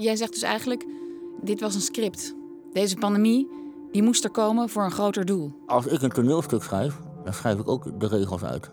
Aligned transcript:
Jij 0.00 0.16
zegt 0.16 0.32
dus 0.32 0.42
eigenlijk, 0.42 0.86
dit 1.40 1.60
was 1.60 1.74
een 1.74 1.80
script. 1.80 2.34
Deze 2.72 2.96
pandemie, 2.96 3.48
die 3.92 4.02
moest 4.02 4.24
er 4.24 4.30
komen 4.30 4.68
voor 4.68 4.84
een 4.84 4.90
groter 4.90 5.24
doel. 5.24 5.52
Als 5.66 5.86
ik 5.86 6.02
een 6.02 6.10
toneelstuk 6.10 6.62
schrijf, 6.62 6.98
dan 7.24 7.32
schrijf 7.32 7.58
ik 7.58 7.68
ook 7.68 8.00
de 8.00 8.06
regels 8.06 8.44
uit. 8.44 8.70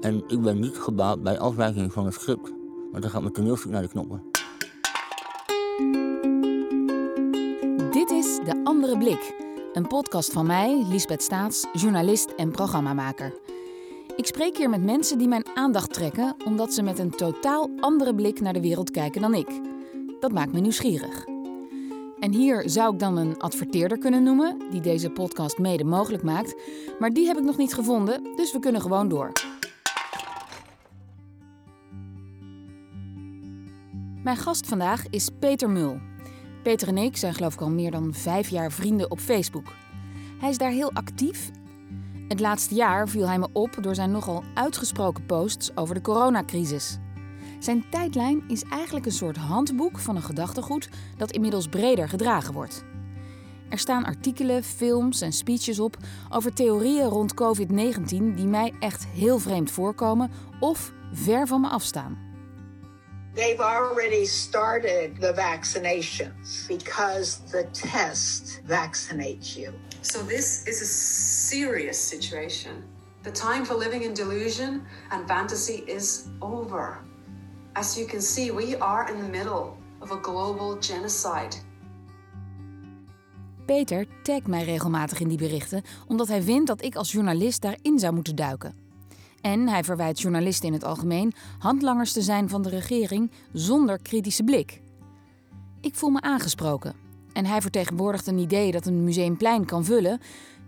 En 0.00 0.24
ik 0.28 0.40
ben 0.40 0.60
niet 0.60 0.78
gebaat 0.78 1.22
bij 1.22 1.38
afwijking 1.38 1.92
van 1.92 2.04
het 2.04 2.14
script. 2.14 2.52
Want 2.90 3.02
dan 3.02 3.10
gaat 3.10 3.20
mijn 3.20 3.32
toneelstuk 3.32 3.70
naar 3.70 3.82
de 3.82 3.88
knoppen. 3.88 4.22
Dit 7.90 8.10
is 8.10 8.38
De 8.44 8.60
Andere 8.64 8.98
Blik. 8.98 9.34
Een 9.72 9.86
podcast 9.86 10.32
van 10.32 10.46
mij, 10.46 10.84
Lisbeth 10.88 11.22
Staats, 11.22 11.66
journalist 11.72 12.30
en 12.36 12.50
programmamaker. 12.50 13.34
Ik 14.16 14.26
spreek 14.26 14.56
hier 14.56 14.70
met 14.70 14.84
mensen 14.84 15.18
die 15.18 15.28
mijn 15.28 15.46
aandacht 15.54 15.92
trekken 15.92 16.34
omdat 16.44 16.72
ze 16.72 16.82
met 16.82 16.98
een 16.98 17.10
totaal 17.10 17.70
andere 17.80 18.14
blik 18.14 18.40
naar 18.40 18.52
de 18.52 18.60
wereld 18.60 18.90
kijken 18.90 19.20
dan 19.20 19.34
ik. 19.34 19.73
Dat 20.24 20.32
maakt 20.32 20.52
me 20.52 20.60
nieuwsgierig. 20.60 21.24
En 22.20 22.32
hier 22.32 22.62
zou 22.68 22.92
ik 22.92 22.98
dan 22.98 23.16
een 23.16 23.38
adverteerder 23.38 23.98
kunnen 23.98 24.22
noemen, 24.22 24.58
die 24.70 24.80
deze 24.80 25.10
podcast 25.10 25.58
mede 25.58 25.84
mogelijk 25.84 26.22
maakt. 26.22 26.54
Maar 26.98 27.10
die 27.10 27.26
heb 27.26 27.36
ik 27.36 27.44
nog 27.44 27.56
niet 27.56 27.74
gevonden, 27.74 28.22
dus 28.36 28.52
we 28.52 28.58
kunnen 28.58 28.80
gewoon 28.80 29.08
door. 29.08 29.32
Mijn 34.22 34.36
gast 34.36 34.66
vandaag 34.66 35.04
is 35.10 35.28
Peter 35.38 35.70
Mul. 35.70 35.98
Peter 36.62 36.88
en 36.88 36.98
ik 36.98 37.16
zijn 37.16 37.34
geloof 37.34 37.54
ik 37.54 37.60
al 37.60 37.70
meer 37.70 37.90
dan 37.90 38.14
vijf 38.14 38.48
jaar 38.48 38.72
vrienden 38.72 39.10
op 39.10 39.18
Facebook. 39.18 39.72
Hij 40.40 40.50
is 40.50 40.58
daar 40.58 40.70
heel 40.70 40.92
actief. 40.92 41.50
Het 42.28 42.40
laatste 42.40 42.74
jaar 42.74 43.08
viel 43.08 43.26
hij 43.26 43.38
me 43.38 43.48
op 43.52 43.76
door 43.80 43.94
zijn 43.94 44.10
nogal 44.10 44.44
uitgesproken 44.54 45.26
posts 45.26 45.76
over 45.76 45.94
de 45.94 46.00
coronacrisis. 46.00 46.98
Zijn 47.64 47.88
tijdlijn 47.90 48.44
is 48.48 48.62
eigenlijk 48.62 49.06
een 49.06 49.12
soort 49.12 49.36
handboek 49.36 49.98
van 49.98 50.16
een 50.16 50.22
gedachtegoed 50.22 50.88
dat 51.16 51.30
inmiddels 51.30 51.68
breder 51.68 52.08
gedragen 52.08 52.54
wordt. 52.54 52.84
Er 53.68 53.78
staan 53.78 54.04
artikelen, 54.04 54.64
films 54.64 55.20
en 55.20 55.32
speeches 55.32 55.78
op 55.80 55.96
over 56.30 56.54
theorieën 56.54 57.06
rond 57.06 57.34
COVID-19 57.34 58.06
die 58.08 58.46
mij 58.46 58.74
echt 58.80 59.06
heel 59.06 59.38
vreemd 59.38 59.70
voorkomen 59.70 60.30
of 60.60 60.92
ver 61.12 61.46
van 61.46 61.60
me 61.60 61.68
afstaan. 61.68 62.18
They've 63.34 63.62
already 63.62 64.24
started 64.24 65.20
the 65.20 65.32
vaccinations 65.34 66.66
because 66.66 67.36
the 67.50 67.66
test 67.70 68.60
vaccinates 68.66 69.54
you. 69.54 69.74
So 70.00 70.26
this 70.26 70.62
is 70.64 70.82
a 70.82 70.86
serious 71.48 72.08
situation. 72.08 72.72
The 73.22 73.30
time 73.30 73.64
for 73.64 73.78
living 73.78 74.02
in 74.02 74.14
delusion 74.14 74.82
and 75.08 75.26
fantasy 75.26 75.82
is 75.86 76.24
over. 76.38 77.12
As 77.74 77.94
you 77.94 78.06
can 78.06 78.22
see, 78.22 78.52
we 78.52 78.78
are 78.78 79.12
in 79.12 79.20
the 79.20 79.28
middle 79.28 79.72
of 80.00 80.10
a 80.10 80.18
global 80.22 80.76
genocide. 80.80 81.56
Peter 83.66 84.06
tagt 84.22 84.46
mij 84.46 84.64
regelmatig 84.64 85.20
in 85.20 85.28
die 85.28 85.38
berichten 85.38 85.82
omdat 86.06 86.28
hij 86.28 86.42
vindt 86.42 86.66
dat 86.66 86.82
ik 86.82 86.96
als 86.96 87.12
journalist 87.12 87.62
daarin 87.62 87.98
zou 87.98 88.14
moeten 88.14 88.36
duiken. 88.36 88.74
En 89.40 89.68
hij 89.68 89.84
verwijt 89.84 90.20
journalisten 90.20 90.66
in 90.66 90.72
het 90.72 90.84
algemeen 90.84 91.32
handlangers 91.58 92.12
te 92.12 92.22
zijn 92.22 92.48
van 92.48 92.62
de 92.62 92.68
regering 92.68 93.30
zonder 93.52 94.02
kritische 94.02 94.44
blik. 94.44 94.80
Ik 95.80 95.94
voel 95.94 96.10
me 96.10 96.20
aangesproken. 96.20 96.94
En 97.32 97.46
hij 97.46 97.60
vertegenwoordigt 97.60 98.26
een 98.26 98.38
idee 98.38 98.72
dat 98.72 98.86
een 98.86 99.04
museumplein 99.04 99.64
kan 99.64 99.84
vullen, 99.84 100.20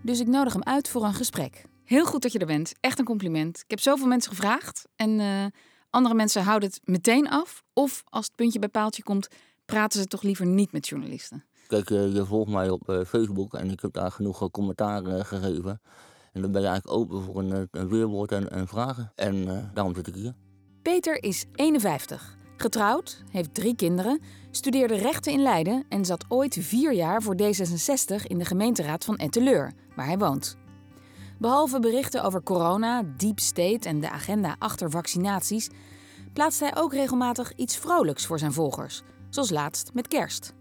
dus 0.03 0.21
ik 0.21 0.27
nodig 0.27 0.53
hem 0.53 0.63
uit 0.63 0.89
voor 0.89 1.05
een 1.05 1.15
gesprek. 1.15 1.65
Heel 1.85 2.05
goed 2.05 2.23
dat 2.23 2.33
je 2.33 2.39
er 2.39 2.47
bent. 2.47 2.73
Echt 2.81 2.99
een 2.99 3.05
compliment. 3.05 3.59
Ik 3.59 3.71
heb 3.71 3.81
zoveel 3.81 4.07
mensen 4.07 4.31
gevraagd 4.31 4.85
en 4.97 5.11
uh, 5.21 5.45
andere 5.91 6.15
mensen 6.15 6.43
houden 6.43 6.69
het 6.69 6.81
meteen 6.85 7.29
af. 7.29 7.63
Of 7.73 8.03
als 8.05 8.27
het 8.27 8.35
puntje 8.35 8.59
bij 8.59 8.69
paaltje 8.69 9.03
komt, 9.03 9.29
praten 9.65 10.01
ze 10.01 10.07
toch 10.07 10.23
liever 10.23 10.47
niet 10.47 10.73
met 10.73 10.89
journalisten. 10.89 11.45
Kijk, 11.67 11.91
uh, 11.91 12.15
je 12.15 12.25
volgt 12.25 12.51
mij 12.51 12.71
op 12.71 12.91
uh, 12.91 13.05
Facebook 13.05 13.55
en 13.55 13.71
ik 13.71 13.81
heb 13.81 13.93
daar 13.93 14.13
genoeg 14.13 14.51
commentaar 14.51 15.25
gegeven. 15.25 15.81
En 16.33 16.43
dan 16.43 16.53
ben 16.53 16.61
je 16.61 16.67
eigenlijk 16.67 16.99
open 16.99 17.23
voor 17.23 17.39
een, 17.39 17.69
een 17.71 17.89
weerwoord 17.89 18.33
en, 18.33 18.51
en, 18.51 18.69
vragen. 18.69 19.13
En 19.15 19.71
daarom 19.75 19.95
zit 19.95 20.07
ik 20.07 20.15
hier. 20.15 20.35
Peter 20.83 21.23
is 21.23 21.45
51. 21.55 22.37
Getrouwd, 22.57 23.23
heeft 23.31 23.55
drie 23.55 23.77
kinderen, 23.77 24.21
studeerde 24.51 24.97
rechten 24.97 25.33
in 25.33 25.43
Leiden 25.43 25.85
en 25.89 26.05
zat 26.05 26.25
ooit 26.29 26.59
vier 26.61 26.93
jaar 26.93 27.23
voor 27.23 27.37
D66 27.43 28.23
in 28.23 28.39
de 28.39 28.45
gemeenteraad 28.45 29.05
van 29.05 29.17
Etteleur, 29.17 29.73
waar 29.97 30.07
hij 30.07 30.19
woont. 30.19 30.57
Behalve 31.39 31.81
berichten 31.81 32.23
over 32.23 32.43
corona, 32.43 33.03
deep 33.17 33.41
state 33.41 33.89
en 33.89 34.01
de 34.01 34.11
agenda 34.11 34.57
achter 34.59 34.91
vaccinaties, 34.91 35.69
plaatst 36.33 36.61
hij 36.61 36.77
ook 36.77 36.93
regelmatig 36.93 37.53
iets 37.57 37.77
vrolijks 37.77 38.27
voor 38.27 38.39
zijn 38.39 38.53
volgers, 38.53 39.03
zoals 39.31 39.51
laatst 39.51 39.91
met 39.95 40.09
kerst. 40.09 40.55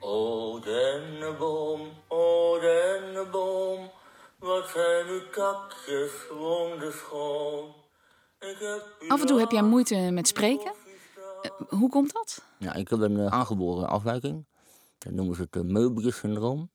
O 0.00 0.60
denneboom, 0.60 1.80
o 2.08 2.58
denneboom, 2.60 3.90
wat 4.38 4.68
zijn 4.68 5.06
uw 5.06 5.30
takjes 5.30 6.12
wonderschoon. 6.38 7.74
Af 9.08 9.20
en 9.20 9.26
toe 9.26 9.38
heb 9.38 9.50
jij 9.50 9.62
moeite 9.62 9.96
met 10.12 10.28
spreken. 10.28 10.72
Uh, 11.42 11.78
hoe 11.78 11.88
komt 11.88 12.12
dat? 12.12 12.42
Ja, 12.58 12.74
ik 12.74 12.88
heb 12.88 13.00
een 13.00 13.18
uh, 13.18 13.26
aangeboren 13.26 13.88
afwijking. 13.88 14.46
Dat 14.98 15.12
noemen 15.12 15.36
ze 15.36 15.42
het 15.42 15.56
uh, 15.56 15.62
Meubjes-syndroom. 15.62 16.70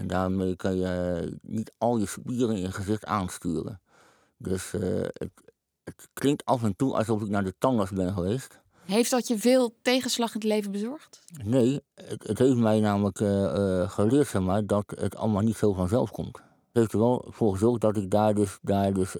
En 0.00 0.06
daarmee 0.06 0.56
kan 0.56 0.76
je 0.76 1.38
niet 1.42 1.72
al 1.78 1.98
je 1.98 2.06
spieren 2.06 2.56
in 2.56 2.60
je 2.60 2.72
gezicht 2.72 3.04
aansturen. 3.04 3.80
Dus 4.36 4.70
het, 4.70 5.30
het, 5.84 6.08
klinkt 6.12 6.44
af 6.44 6.62
en 6.62 6.76
toe 6.76 6.94
alsof 6.94 7.22
ik 7.22 7.28
naar 7.28 7.44
de 7.44 7.54
tandarts 7.58 7.92
ben 7.92 8.12
geweest. 8.12 8.60
Heeft 8.84 9.10
dat 9.10 9.28
je 9.28 9.38
veel 9.38 9.74
tegenslag 9.82 10.28
in 10.28 10.40
het 10.40 10.48
leven 10.48 10.72
bezorgd? 10.72 11.20
Nee, 11.44 11.80
het, 11.94 12.26
het 12.26 12.38
heeft 12.38 12.56
mij 12.56 12.80
namelijk 12.80 13.18
geleerd 13.92 14.26
zeg 14.26 14.42
maar, 14.42 14.66
dat 14.66 14.92
het 14.96 15.16
allemaal 15.16 15.42
niet 15.42 15.56
zo 15.56 15.72
vanzelf 15.72 16.10
komt. 16.10 16.36
Het 16.36 16.42
heeft 16.72 16.92
er 16.92 16.98
wel 16.98 17.26
voor 17.28 17.52
gezorgd 17.52 17.80
dat 17.80 17.96
ik 17.96 18.10
daar 18.10 18.34
dus, 18.34 18.58
daar 18.62 18.92
dus 18.92 19.16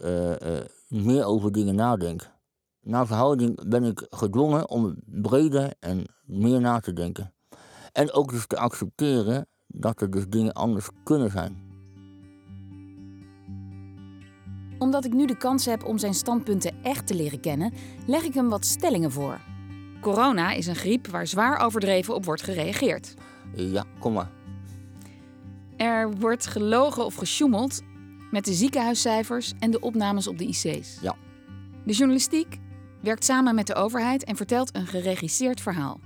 meer 0.89 1.25
over 1.25 1.53
dingen 1.53 1.75
nadenk. 1.75 2.31
Na 2.81 3.07
verhouding 3.07 3.69
ben 3.69 3.85
ik 3.85 4.07
gedwongen 4.11 4.69
om 4.69 4.97
breder 5.05 5.73
en 5.81 6.05
meer 6.25 6.61
na 6.61 6.81
te 6.81 6.93
denken. 6.93 7.35
En 7.93 8.13
ook 8.13 8.31
dus 8.31 8.47
te 8.47 8.57
accepteren 8.57 9.49
dat 9.73 10.01
er 10.01 10.11
dus 10.11 10.29
dingen 10.29 10.53
anders 10.53 10.89
kunnen 11.05 11.31
zijn. 11.31 11.69
Omdat 14.79 15.05
ik 15.05 15.13
nu 15.13 15.27
de 15.27 15.37
kans 15.37 15.67
heb 15.67 15.85
om 15.85 15.99
zijn 15.99 16.15
standpunten 16.15 16.83
echt 16.83 17.07
te 17.07 17.15
leren 17.15 17.41
kennen, 17.41 17.73
leg 18.07 18.23
ik 18.23 18.35
hem 18.35 18.49
wat 18.49 18.65
stellingen 18.65 19.13
voor. 19.13 19.41
Corona 20.01 20.53
is 20.53 20.67
een 20.67 20.77
griep 20.77 21.07
waar 21.07 21.27
zwaar 21.27 21.59
overdreven 21.59 22.15
op 22.15 22.25
wordt 22.25 22.43
gereageerd. 22.43 23.15
Ja, 23.55 23.85
kom 23.99 24.13
maar. 24.13 24.31
Er 25.77 26.11
wordt 26.11 26.47
gelogen 26.47 27.05
of 27.05 27.15
gesjoemeld 27.15 27.83
met 28.31 28.45
de 28.45 28.53
ziekenhuiscijfers 28.53 29.53
en 29.59 29.71
de 29.71 29.81
opnames 29.81 30.27
op 30.27 30.39
de 30.39 30.47
IC's. 30.47 30.99
Ja. 31.01 31.17
De 31.85 31.93
journalistiek 31.93 32.59
werkt 33.01 33.25
samen 33.25 33.55
met 33.55 33.67
de 33.67 33.75
overheid 33.75 34.25
en 34.25 34.37
vertelt 34.37 34.75
een 34.75 34.87
geregisseerd 34.87 35.61
verhaal. 35.61 36.01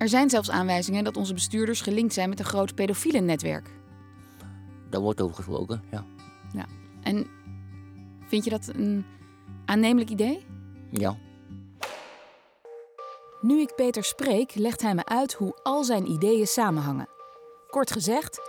Er 0.00 0.08
zijn 0.08 0.30
zelfs 0.30 0.50
aanwijzingen 0.50 1.04
dat 1.04 1.16
onze 1.16 1.34
bestuurders 1.34 1.80
gelinkt 1.80 2.14
zijn 2.14 2.28
met 2.28 2.38
een 2.38 2.44
groot 2.44 2.74
pedofiele 2.74 3.20
netwerk. 3.20 3.70
Daar 4.90 5.00
wordt 5.00 5.20
over 5.20 5.36
gesproken, 5.36 5.82
ja. 5.90 6.04
Ja. 6.52 6.66
En 7.02 7.26
vind 8.26 8.44
je 8.44 8.50
dat 8.50 8.70
een 8.74 9.04
aannemelijk 9.64 10.10
idee? 10.10 10.46
Ja. 10.90 11.16
Nu 13.40 13.60
ik 13.60 13.74
Peter 13.74 14.04
spreek, 14.04 14.54
legt 14.54 14.82
hij 14.82 14.94
me 14.94 15.04
uit 15.04 15.32
hoe 15.32 15.58
al 15.62 15.84
zijn 15.84 16.10
ideeën 16.10 16.46
samenhangen. 16.46 17.08
Kort 17.70 17.92
gezegd, 17.92 18.40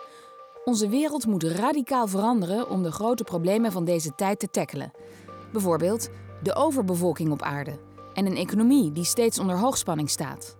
onze 0.65 0.89
wereld 0.89 1.25
moet 1.25 1.43
radicaal 1.43 2.07
veranderen 2.07 2.69
om 2.69 2.83
de 2.83 2.91
grote 2.91 3.23
problemen 3.23 3.71
van 3.71 3.85
deze 3.85 4.15
tijd 4.15 4.39
te 4.39 4.49
tackelen. 4.49 4.91
Bijvoorbeeld 5.51 6.09
de 6.43 6.55
overbevolking 6.55 7.31
op 7.31 7.41
aarde 7.41 7.79
en 8.13 8.25
een 8.25 8.37
economie 8.37 8.91
die 8.91 9.03
steeds 9.03 9.39
onder 9.39 9.57
hoogspanning 9.57 10.09
staat. 10.09 10.59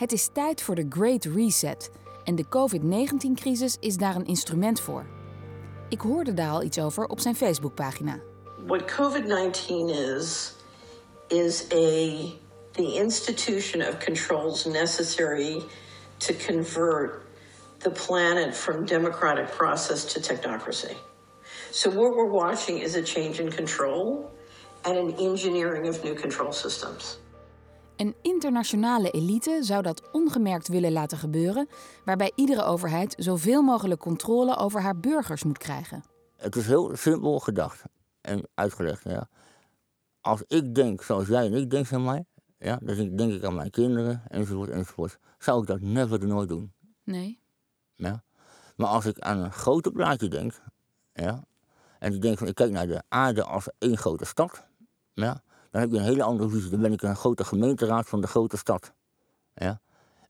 Het 0.00 0.12
is 0.12 0.28
tijd 0.32 0.62
voor 0.62 0.74
de 0.74 0.86
Great 0.88 1.24
Reset 1.24 1.90
en 2.24 2.34
de 2.34 2.48
COVID-19-crisis 2.48 3.76
is 3.80 3.96
daar 3.96 4.16
een 4.16 4.26
instrument 4.26 4.80
voor. 4.80 5.06
Ik 5.88 6.00
hoorde 6.00 6.34
daar 6.34 6.50
al 6.50 6.62
iets 6.62 6.80
over 6.80 7.04
op 7.04 7.20
zijn 7.20 7.36
Facebookpagina. 7.36 8.20
What 8.66 8.82
COVID-19 8.82 9.68
is, 10.16 10.54
is 11.28 11.62
a, 11.72 12.30
the 12.70 12.94
institution 12.94 13.88
of 13.88 14.04
controls 14.04 14.64
necessary 14.64 15.62
to 16.16 16.34
convert 16.46 17.22
the 17.78 17.90
planet 17.90 18.56
from 18.56 18.84
democratic 18.84 19.56
process 19.56 20.12
to 20.12 20.20
technocracy. 20.20 20.94
So 21.70 21.90
what 21.90 22.14
we're 22.14 22.32
watching 22.32 22.82
is 22.82 22.96
a 22.96 23.02
change 23.02 23.40
in 23.40 23.50
control 23.50 24.30
and 24.82 24.96
an 24.96 25.14
engineering 25.18 25.88
of 25.88 26.02
new 26.04 26.14
control 26.14 26.52
systems. 26.52 27.18
Een 28.00 28.16
internationale 28.22 29.10
elite 29.10 29.58
zou 29.60 29.82
dat 29.82 30.10
ongemerkt 30.12 30.68
willen 30.68 30.92
laten 30.92 31.18
gebeuren, 31.18 31.68
waarbij 32.04 32.32
iedere 32.34 32.62
overheid 32.62 33.14
zoveel 33.18 33.62
mogelijk 33.62 34.00
controle 34.00 34.56
over 34.56 34.82
haar 34.82 35.00
burgers 35.00 35.44
moet 35.44 35.58
krijgen. 35.58 36.04
Het 36.36 36.56
is 36.56 36.66
heel 36.66 36.96
simpel 36.96 37.38
gedacht 37.38 37.82
en 38.20 38.48
uitgelegd. 38.54 39.04
Ja. 39.04 39.28
Als 40.20 40.42
ik 40.46 40.74
denk 40.74 41.02
zoals 41.02 41.28
jij 41.28 41.46
en 41.46 41.54
ik 41.54 41.70
denk 41.70 41.86
van 41.86 42.04
mij, 42.04 42.24
Ja, 42.58 42.78
dan 42.82 42.96
denk, 42.96 43.18
denk 43.18 43.32
ik 43.32 43.44
aan 43.44 43.54
mijn 43.54 43.70
kinderen, 43.70 44.22
enzovoort, 44.28 44.70
enzovoort. 44.70 45.18
Zou 45.38 45.60
ik 45.60 45.66
dat 45.66 45.80
never 45.80 46.26
nooit 46.26 46.48
doen. 46.48 46.72
Nee. 47.04 47.40
Ja. 47.94 48.22
Maar 48.76 48.88
als 48.88 49.06
ik 49.06 49.18
aan 49.18 49.38
een 49.38 49.52
groter 49.52 49.92
plaatje 49.92 50.28
denk, 50.28 50.60
ja, 51.12 51.44
en 51.98 52.14
ik 52.14 52.22
denk 52.22 52.38
van 52.38 52.46
ik 52.46 52.54
kijk 52.54 52.70
naar 52.70 52.86
de 52.86 53.02
aarde 53.08 53.44
als 53.44 53.68
één 53.78 53.98
grote 53.98 54.24
stad, 54.24 54.66
ja, 55.12 55.42
dan 55.70 55.80
heb 55.80 55.90
je 55.90 55.96
een 55.96 56.04
hele 56.04 56.22
andere 56.22 56.48
visie. 56.48 56.70
Dan 56.70 56.80
ben 56.80 56.92
ik 56.92 57.02
een 57.02 57.16
grote 57.16 57.44
gemeenteraad 57.44 58.08
van 58.08 58.20
de 58.20 58.26
grote 58.26 58.56
stad. 58.56 58.92
Ja. 59.54 59.80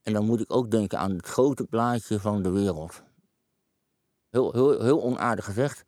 En 0.03 0.13
dan 0.13 0.25
moet 0.25 0.41
ik 0.41 0.53
ook 0.53 0.71
denken 0.71 0.99
aan 0.99 1.11
het 1.11 1.27
grote 1.27 1.65
plaatje 1.65 2.21
van 2.21 2.43
de 2.43 2.51
wereld. 2.51 3.03
Heel, 4.31 4.53
heel, 4.53 4.83
heel 4.83 5.03
onaardig 5.03 5.45
gezegd, 5.45 5.85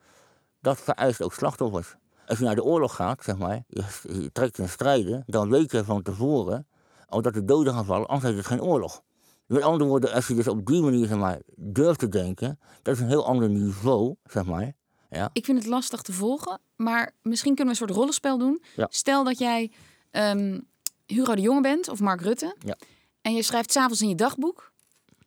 dat 0.60 0.80
vereist 0.80 1.22
ook 1.22 1.32
slachtoffers. 1.32 1.96
Als 2.26 2.38
je 2.38 2.44
naar 2.44 2.54
de 2.54 2.64
oorlog 2.64 2.94
gaat, 2.94 3.24
zeg 3.24 3.38
maar, 3.38 3.62
je, 3.66 4.30
trekt 4.32 4.58
een 4.58 4.68
strijden, 4.68 5.22
dan 5.26 5.50
weet 5.50 5.70
je 5.70 5.84
van 5.84 6.02
tevoren 6.02 6.66
al 7.06 7.22
dat 7.22 7.36
er 7.36 7.46
doden 7.46 7.72
gaan 7.72 7.84
vallen, 7.84 8.06
anders 8.06 8.30
is 8.30 8.38
het 8.38 8.46
geen 8.46 8.62
oorlog. 8.62 9.02
Met 9.46 9.62
andere 9.62 9.90
woorden, 9.90 10.12
als 10.12 10.26
je 10.26 10.34
dus 10.34 10.48
op 10.48 10.66
die 10.66 10.82
manier 10.82 11.06
zeg 11.06 11.18
maar, 11.18 11.40
durft 11.56 11.98
te 11.98 12.08
denken, 12.08 12.58
dat 12.82 12.94
is 12.94 13.00
een 13.00 13.08
heel 13.08 13.26
ander 13.26 13.48
niveau, 13.48 14.14
zeg 14.24 14.44
maar. 14.44 14.72
Ja. 15.12 15.30
Ik 15.32 15.44
vind 15.44 15.58
het 15.58 15.66
lastig 15.66 16.02
te 16.02 16.12
volgen, 16.12 16.60
maar 16.76 17.14
misschien 17.22 17.54
kunnen 17.54 17.74
we 17.74 17.80
een 17.80 17.86
soort 17.86 17.98
rollenspel 17.98 18.38
doen. 18.38 18.62
Ja. 18.76 18.86
Stel 18.90 19.24
dat 19.24 19.38
jij 19.38 19.70
ehm, 20.10 20.60
Hugo 21.06 21.34
de 21.34 21.40
Jonge 21.40 21.60
bent 21.60 21.88
of 21.88 22.00
Mark 22.00 22.20
Rutte. 22.20 22.56
Ja. 22.58 22.76
En 23.22 23.34
je 23.34 23.42
schrijft 23.42 23.72
s'avonds 23.72 24.00
in 24.00 24.08
je 24.08 24.14
dagboek 24.14 24.72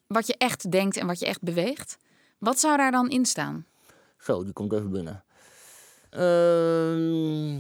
wat 0.08 0.28
je 0.28 0.36
echt 0.38 0.72
denkt 0.72 0.98
en 0.98 1.08
wat 1.08 1.20
je 1.20 1.26
echt 1.26 1.42
beweegt. 1.42 1.98
Wat 2.38 2.60
zou 2.60 2.78
daar 2.78 2.92
dan 2.92 3.10
in 3.10 3.26
staan? 3.26 3.66
Zo, 4.20 4.44
die 4.44 4.54
komt 4.54 4.74
even 4.74 4.92
binnen. 4.92 5.24
Ehm, 6.10 7.60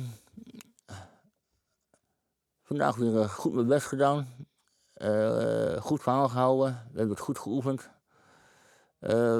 vandaag 2.63 2.95
weer 2.95 3.21
eh, 3.21 3.29
goed 3.29 3.53
mijn 3.53 3.67
best 3.67 3.87
gedaan. 3.87 4.47
Eh, 4.93 5.81
goed 5.81 6.01
verhaal 6.01 6.29
gehouden. 6.29 6.71
We 6.91 6.97
hebben 6.97 7.15
het 7.15 7.25
goed 7.25 7.39
geoefend. 7.39 7.89
Eh, 8.99 9.39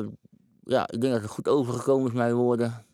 ja, 0.65 0.87
ik 0.89 1.01
denk 1.01 1.13
dat 1.13 1.21
het 1.21 1.31
goed 1.31 1.47
overgekomen 1.47 2.07
is, 2.07 2.13
mijn 2.13 2.33
woorden. 2.33 2.85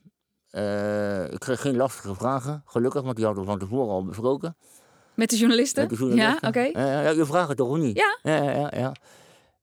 Eh, 0.50 1.31
ik 1.31 1.39
kreeg 1.39 1.62
geen 1.62 1.75
lastige 1.75 2.15
vragen, 2.15 2.62
gelukkig, 2.65 3.01
want 3.01 3.15
die 3.15 3.25
hadden 3.25 3.44
we 3.44 3.50
van 3.50 3.59
tevoren 3.59 3.94
al 3.94 4.06
besproken. 4.06 4.56
Met 5.13 5.29
de 5.29 5.38
journalisten? 5.38 5.81
Met 5.81 5.91
de 5.91 5.97
journalisten. 5.97 6.39
Ja, 6.41 6.47
oké. 6.47 6.79
Ja, 6.79 7.01
ja, 7.01 7.09
je 7.09 7.25
vraagt 7.25 7.47
het 7.47 7.57
toch 7.57 7.69
of 7.69 7.77
niet? 7.77 7.97
Ja. 7.97 8.19
Ja, 8.23 8.51
ja, 8.51 8.71
ja. 8.75 8.91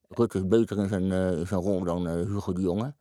Rutte 0.09 0.39
is 0.39 0.47
beter 0.47 0.79
in 0.79 0.89
zijn, 0.89 1.13
eh, 1.13 1.39
in 1.39 1.47
zijn 1.47 1.61
rol 1.61 1.85
dan 1.85 2.09
eh, 2.09 2.15
Hugo 2.15 2.53
de 2.53 2.61
Jonge. 2.61 2.95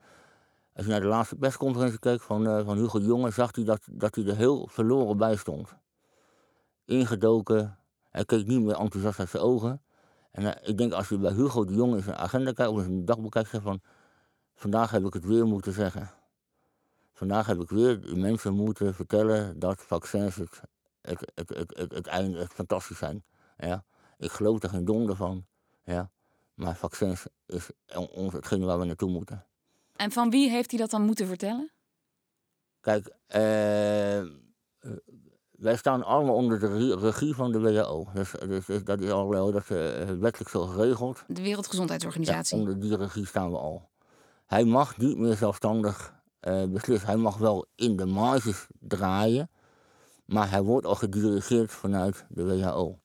Als 0.74 0.86
je 0.86 0.92
naar 0.92 1.02
de 1.02 1.08
laatste 1.08 1.36
persconferentie 1.36 2.00
keek 2.00 2.22
van, 2.22 2.66
van 2.66 2.78
Hugo 2.78 3.00
de 3.00 3.06
Jonge, 3.06 3.32
zag 3.32 3.56
hij 3.56 3.64
dat, 3.64 3.82
dat 3.92 4.16
hij 4.16 4.26
er 4.26 4.36
heel 4.36 4.68
verloren 4.72 5.18
bij 5.18 5.36
stond. 5.36 5.76
Ingedoken, 6.86 7.78
hij 8.10 8.26
keek 8.26 8.48
niet 8.48 8.62
meer 8.62 8.76
enthousiast 8.76 9.20
uit 9.20 9.30
zijn 9.30 9.44
ogen. 9.44 9.82
En 10.32 10.58
ik 10.64 10.78
denk 10.78 10.94
als 10.94 11.10
je 11.10 11.18
bij 11.18 11.32
Hugo 11.32 11.66
de 11.66 11.74
Jonge 11.74 11.98
in 11.98 12.04
zijn 12.04 12.16
agenda 12.16 12.52
kijkt, 12.52 12.72
of 12.72 12.78
in 12.78 12.84
zijn 12.84 13.06
dagboek 13.06 13.32
kijkt, 13.32 13.50
zegt 13.50 13.64
van, 13.64 13.82
vandaag 14.58 14.92
heb 14.92 15.06
ik 15.06 15.14
het 15.14 15.26
weer 15.26 15.46
moeten 15.46 15.74
zeggen. 15.74 16.12
Vandaag 17.14 17.46
heb 17.48 17.62
ik 17.62 17.70
weer 17.70 18.00
mensen 18.18 18.54
moeten 18.54 18.94
vertellen 18.94 19.60
dat 19.60 19.82
vaccins 19.82 20.36
het, 20.36 20.62
het, 21.02 21.32
het, 21.36 21.50
het, 21.50 21.78
het, 21.78 21.92
het 21.94 22.08
einde 22.08 22.38
het 22.40 22.54
fantastisch 22.54 22.98
zijn. 22.98 23.24
Ja. 23.58 23.84
Ik 24.18 24.32
geloof 24.32 24.64
er 24.64 24.70
geen 24.70 24.86
donder 24.86 25.16
van. 25.16 25.46
Ja. 25.84 26.10
Maar 26.54 26.76
vaccins 26.76 27.26
is 27.46 27.70
on- 27.96 28.10
ons 28.10 28.34
hetgene 28.34 28.66
waar 28.66 28.80
we 28.80 28.86
naartoe 28.86 29.10
moeten. 29.10 29.46
En 29.96 30.12
van 30.12 30.30
wie 30.30 30.50
heeft 30.50 30.72
hij 30.72 30.80
dat 30.80 30.90
dan 30.90 31.02
moeten 31.02 31.28
vertellen? 31.28 31.72
Kijk, 32.80 33.12
eh, 33.28 34.20
eh, 34.20 34.26
wij 35.52 35.76
staan 35.78 36.04
allemaal 36.04 36.36
onder 36.36 36.60
de 36.60 36.68
re- 36.78 36.96
regie 37.00 37.36
van 37.36 37.52
de 37.52 37.60
WHO. 37.60 38.08
Dus, 38.14 38.32
dus, 38.32 38.66
dus 38.66 38.84
dat 38.84 39.02
is 39.02 39.12
al 39.12 39.30
wel 39.30 39.52
dat, 39.52 39.70
eh, 39.70 40.10
wettelijk 40.20 40.50
zo 40.50 40.66
geregeld. 40.66 41.24
De 41.28 41.34
Ja, 41.34 41.42
Wereldgezondheidsorganisatie. 41.42 42.58
onder 42.58 42.80
die 42.80 42.96
regie 42.98 43.26
staan 43.26 43.52
we 43.52 43.58
al. 43.58 43.90
Hij 44.48 44.64
mag 44.66 44.98
niet 44.98 45.18
meer 45.18 45.36
zelfstandig 45.36 46.14
eh, 46.40 46.64
beslissen. 46.64 47.08
Hij 47.08 47.18
mag 47.18 47.38
wel 47.38 47.66
in 47.76 47.96
de 47.96 48.06
marges 48.06 48.68
draaien. 48.80 49.50
Maar 50.26 50.50
hij 50.52 50.62
wordt 50.62 50.86
al 50.86 50.96
gedirigeerd 50.96 51.72
vanuit 51.72 52.26
de 52.30 52.44
WHO. 52.44 53.00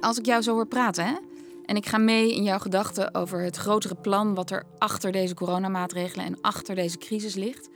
Als 0.00 0.18
ik 0.18 0.26
jou 0.26 0.42
zo 0.42 0.52
hoor 0.52 0.66
praten, 0.66 1.06
hè? 1.06 1.14
En 1.64 1.76
ik 1.76 1.86
ga 1.86 1.98
mee 1.98 2.34
in 2.34 2.42
jouw 2.42 2.58
gedachten 2.58 3.14
over 3.14 3.40
het 3.42 3.56
grotere 3.56 3.94
plan 3.94 4.34
wat 4.34 4.50
er 4.50 4.64
achter 4.78 5.12
deze 5.12 5.34
coronamaatregelen 5.34 6.26
en 6.26 6.40
achter 6.40 6.74
deze 6.74 6.98
crisis 6.98 7.34
ligt. 7.34 7.68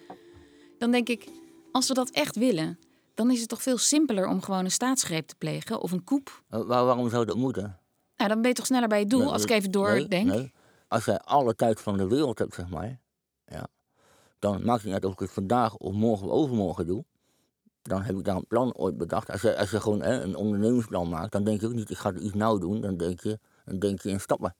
Dan 0.79 0.91
denk 0.91 1.09
ik, 1.09 1.29
als 1.73 1.89
we 1.89 1.95
dat 1.95 2.11
echt 2.11 2.37
willen, 2.37 2.79
dan 3.15 3.31
is 3.31 3.41
het 3.41 3.49
toch 3.49 3.63
veel 3.63 3.79
simpeler 3.79 4.27
om 4.29 4.43
gewoon 4.43 4.65
een 4.65 4.71
staatsgreep 4.71 5.27
te 5.27 5.35
plegen 5.39 5.81
of 5.81 5.93
een 5.93 6.05
koep. 6.05 6.43
Waar- 6.49 6.67
waarom 6.85 7.09
zou 7.11 7.25
dat 7.25 7.37
moeten? 7.37 7.79
Nou, 8.17 8.29
dan 8.31 8.41
ben 8.41 8.51
je 8.51 8.57
toch 8.57 8.67
sneller 8.67 8.89
bij 8.89 8.99
het 8.99 9.11
doel 9.11 9.21
Nee, 9.21 9.29
als 9.29 9.43
ik 9.43 9.51
even 9.51 9.71
doordenk. 9.71 10.11
nee, 10.11 10.25
nee. 10.25 10.53
Als 10.89 11.05
jij 11.05 11.19
alle 11.19 11.55
tijd 11.55 11.81
van 11.81 11.97
de 11.97 12.09
wereld 12.09 12.39
hebt, 12.39 12.55
zeg 12.55 12.69
maar, 12.69 12.99
ja, 13.47 13.67
dan 14.39 14.65
maakt 14.65 14.77
het 14.77 14.85
niet 14.85 14.95
uit 14.95 15.05
of 15.05 15.13
ik 15.13 15.19
het 15.19 15.31
vandaag 15.31 15.77
of 15.77 15.93
morgen 15.93 16.27
of 16.27 16.33
overmorgen 16.33 16.87
doe. 16.87 17.05
Dan 17.83 18.03
heb 18.03 18.17
ik 18.17 18.25
daar 18.25 18.37
een 18.37 18.47
plan 18.47 18.75
ooit 18.75 18.97
bedacht. 18.97 19.31
Als 19.31 19.41
je, 19.41 19.57
als 19.57 19.71
je 19.71 19.81
gewoon 19.81 20.03
hè, 20.03 20.21
een 20.23 20.37
ondernemingsplan 20.37 21.09
maakt, 21.09 21.33
dan 21.33 21.45
denk 21.45 21.61
je 21.61 21.67
ook 21.67 21.73
niet, 21.73 21.91
ik 21.91 21.99
ga 21.99 22.13
iets 22.13 22.35
nou 22.35 22.61
doen. 22.61 22.81
Dan 22.81 22.97
denk 22.97 23.21
je, 23.21 23.39
dan 23.65 23.79
denk 23.79 24.01
je 24.01 24.09
in 24.09 24.21
stappen. 24.21 24.55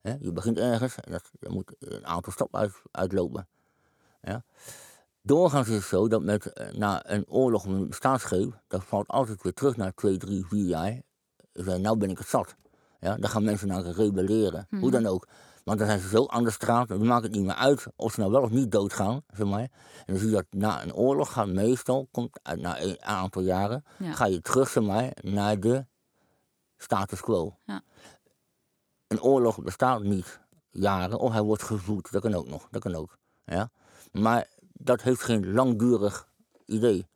Hè? 0.00 0.14
Je 0.20 0.32
begint 0.32 0.58
ergens 0.58 0.94
en 1.00 1.12
dat, 1.12 1.30
er 1.40 1.52
moet 1.52 1.74
een 1.78 2.06
aantal 2.06 2.32
stappen 2.32 2.60
uit, 2.60 2.82
uitlopen. 2.90 3.48
Ja? 4.22 4.44
Doorgaans 5.22 5.68
is 5.68 5.74
het 5.74 5.84
zo 5.84 6.08
dat 6.08 6.22
met, 6.22 6.52
eh, 6.52 6.72
na 6.72 7.10
een 7.10 7.28
oorlog 7.28 7.66
of 7.66 7.72
een 7.72 7.86
staatsgreep, 7.90 8.60
dat 8.68 8.84
valt 8.84 9.08
altijd 9.08 9.42
weer 9.42 9.54
terug 9.54 9.76
naar 9.76 9.94
twee, 9.94 10.16
drie, 10.16 10.46
vier 10.46 10.66
jaar. 10.66 11.00
Je 11.52 11.62
zei, 11.62 11.80
nou 11.80 11.96
ben 11.96 12.10
ik 12.10 12.18
het 12.18 12.28
zat. 12.28 12.56
Ja, 13.00 13.16
dan 13.16 13.30
gaan 13.30 13.44
mensen 13.44 13.68
naar 13.68 13.82
rebelleren. 13.82 14.66
Hoe 14.80 14.90
dan 14.90 15.06
ook. 15.06 15.28
Want 15.64 15.78
dan 15.78 15.88
zijn 15.88 16.00
ze 16.00 16.08
zo 16.08 16.26
aan 16.26 16.44
de 16.44 16.50
straat, 16.50 16.88
dan 16.88 17.06
maakt 17.06 17.22
het 17.22 17.32
niet 17.32 17.44
meer 17.44 17.54
uit 17.54 17.86
of 17.96 18.12
ze 18.12 18.20
nou 18.20 18.32
wel 18.32 18.42
of 18.42 18.50
niet 18.50 18.72
doodgaan. 18.72 19.22
Zeg 19.34 19.46
maar. 19.46 19.60
En 19.60 19.70
dan 20.06 20.16
zie 20.16 20.28
je 20.28 20.34
dat 20.34 20.46
na 20.50 20.82
een 20.82 20.94
oorlog 20.94 21.32
gaat 21.32 21.48
meestal, 21.48 22.08
komt 22.10 22.40
uit, 22.42 22.60
na 22.60 22.80
een 22.82 23.02
aantal 23.02 23.42
jaren, 23.42 23.84
Ja. 23.98 24.12
ga 24.12 24.26
je 24.26 24.40
terug 24.40 24.68
zeg 24.68 24.84
maar, 24.84 25.12
naar 25.22 25.60
de 25.60 25.86
status 26.76 27.20
quo. 27.20 27.56
Ja. 27.64 27.82
Een 29.06 29.22
oorlog 29.22 29.62
bestaat 29.62 30.02
niet 30.02 30.40
jaren, 30.70 31.18
of 31.18 31.32
hij 31.32 31.42
wordt 31.42 31.62
gevoed. 31.62 32.12
Dat 32.12 32.22
kan 32.22 32.34
ook 32.34 32.48
nog. 32.48 32.68
Dat 32.70 32.82
kan 32.82 32.94
ook. 32.94 33.18
Ja? 33.44 33.70
Maar 34.12 34.48
dat 34.72 35.02
heeft 35.02 35.22
geen 35.22 35.52
langdurig 35.52 36.28
idee. 36.64 37.06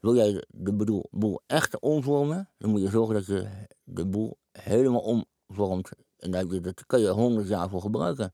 Wil 0.00 0.14
jij 0.14 0.44
de 0.48 1.02
boel 1.10 1.40
echt 1.46 1.78
omvormen, 1.78 2.48
dan 2.58 2.70
moet 2.70 2.80
je 2.80 2.88
zorgen 2.88 3.14
dat 3.14 3.26
je 3.26 3.48
de 3.84 4.06
boel 4.06 4.36
helemaal 4.60 5.24
omvormt. 5.48 5.90
En 6.18 6.30
daar, 6.30 6.60
dat 6.62 6.86
kan 6.86 7.00
je 7.00 7.08
honderd 7.08 7.48
jaar 7.48 7.68
voor 7.68 7.80
gebruiken. 7.80 8.32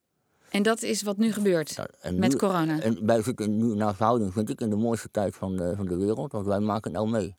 En 0.50 0.62
dat 0.62 0.82
is 0.82 1.02
wat 1.02 1.16
nu 1.16 1.32
gebeurt 1.32 1.70
Ja, 1.74 1.86
en 2.00 2.18
met 2.18 2.30
nu- 2.30 2.36
corona. 2.36 2.80
En 2.80 3.06
wij 3.06 3.22
zitten 3.22 3.56
nu 3.56 3.74
naar 3.74 3.94
verhouding, 3.94 4.32
vind 4.32 4.48
ik, 4.48 4.60
in 4.60 4.70
de 4.70 4.76
mooiste 4.76 5.10
tijd 5.10 5.34
van 5.36 5.56
de, 5.56 5.76
van 5.76 5.86
de 5.86 5.96
wereld. 5.96 6.32
Want 6.32 6.46
wij 6.46 6.60
maken 6.60 6.92
nou 6.92 7.08
mee. 7.10 7.36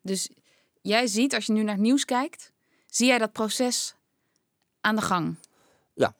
Dus 0.00 0.30
jij 0.82 1.06
ziet, 1.06 1.34
als 1.34 1.46
je 1.46 1.52
nu 1.52 1.62
naar 1.62 1.74
het 1.74 1.82
nieuws 1.82 2.04
kijkt, 2.04 2.52
zie 2.86 3.06
jij 3.06 3.18
dat 3.18 3.32
proces 3.32 3.94
aan 4.80 4.96
de 4.96 5.02
gang. 5.02 5.36
Ja. 5.94 6.14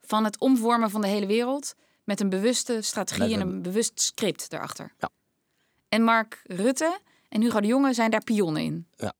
Van 0.00 0.24
het 0.24 0.38
omvormen 0.38 0.90
van 0.90 1.00
de 1.00 1.06
hele 1.06 1.26
wereld 1.26 1.74
met 2.04 2.20
een 2.20 2.28
bewuste 2.28 2.80
strategie 2.82 3.34
en 3.34 3.40
een- 3.40 3.62
bewust 3.62 4.00
script 4.00 4.52
erachter. 4.52 4.92
Ja. 4.98 5.08
En 5.88 6.02
Mark 6.02 6.40
Rutte 6.46 6.98
en 7.28 7.40
Hugo 7.40 7.60
de 7.60 7.66
Jonge 7.66 7.94
zijn 7.94 8.10
daar 8.10 8.24
pionnen 8.24 8.62
in. 8.62 8.86
Ja. 8.96 9.12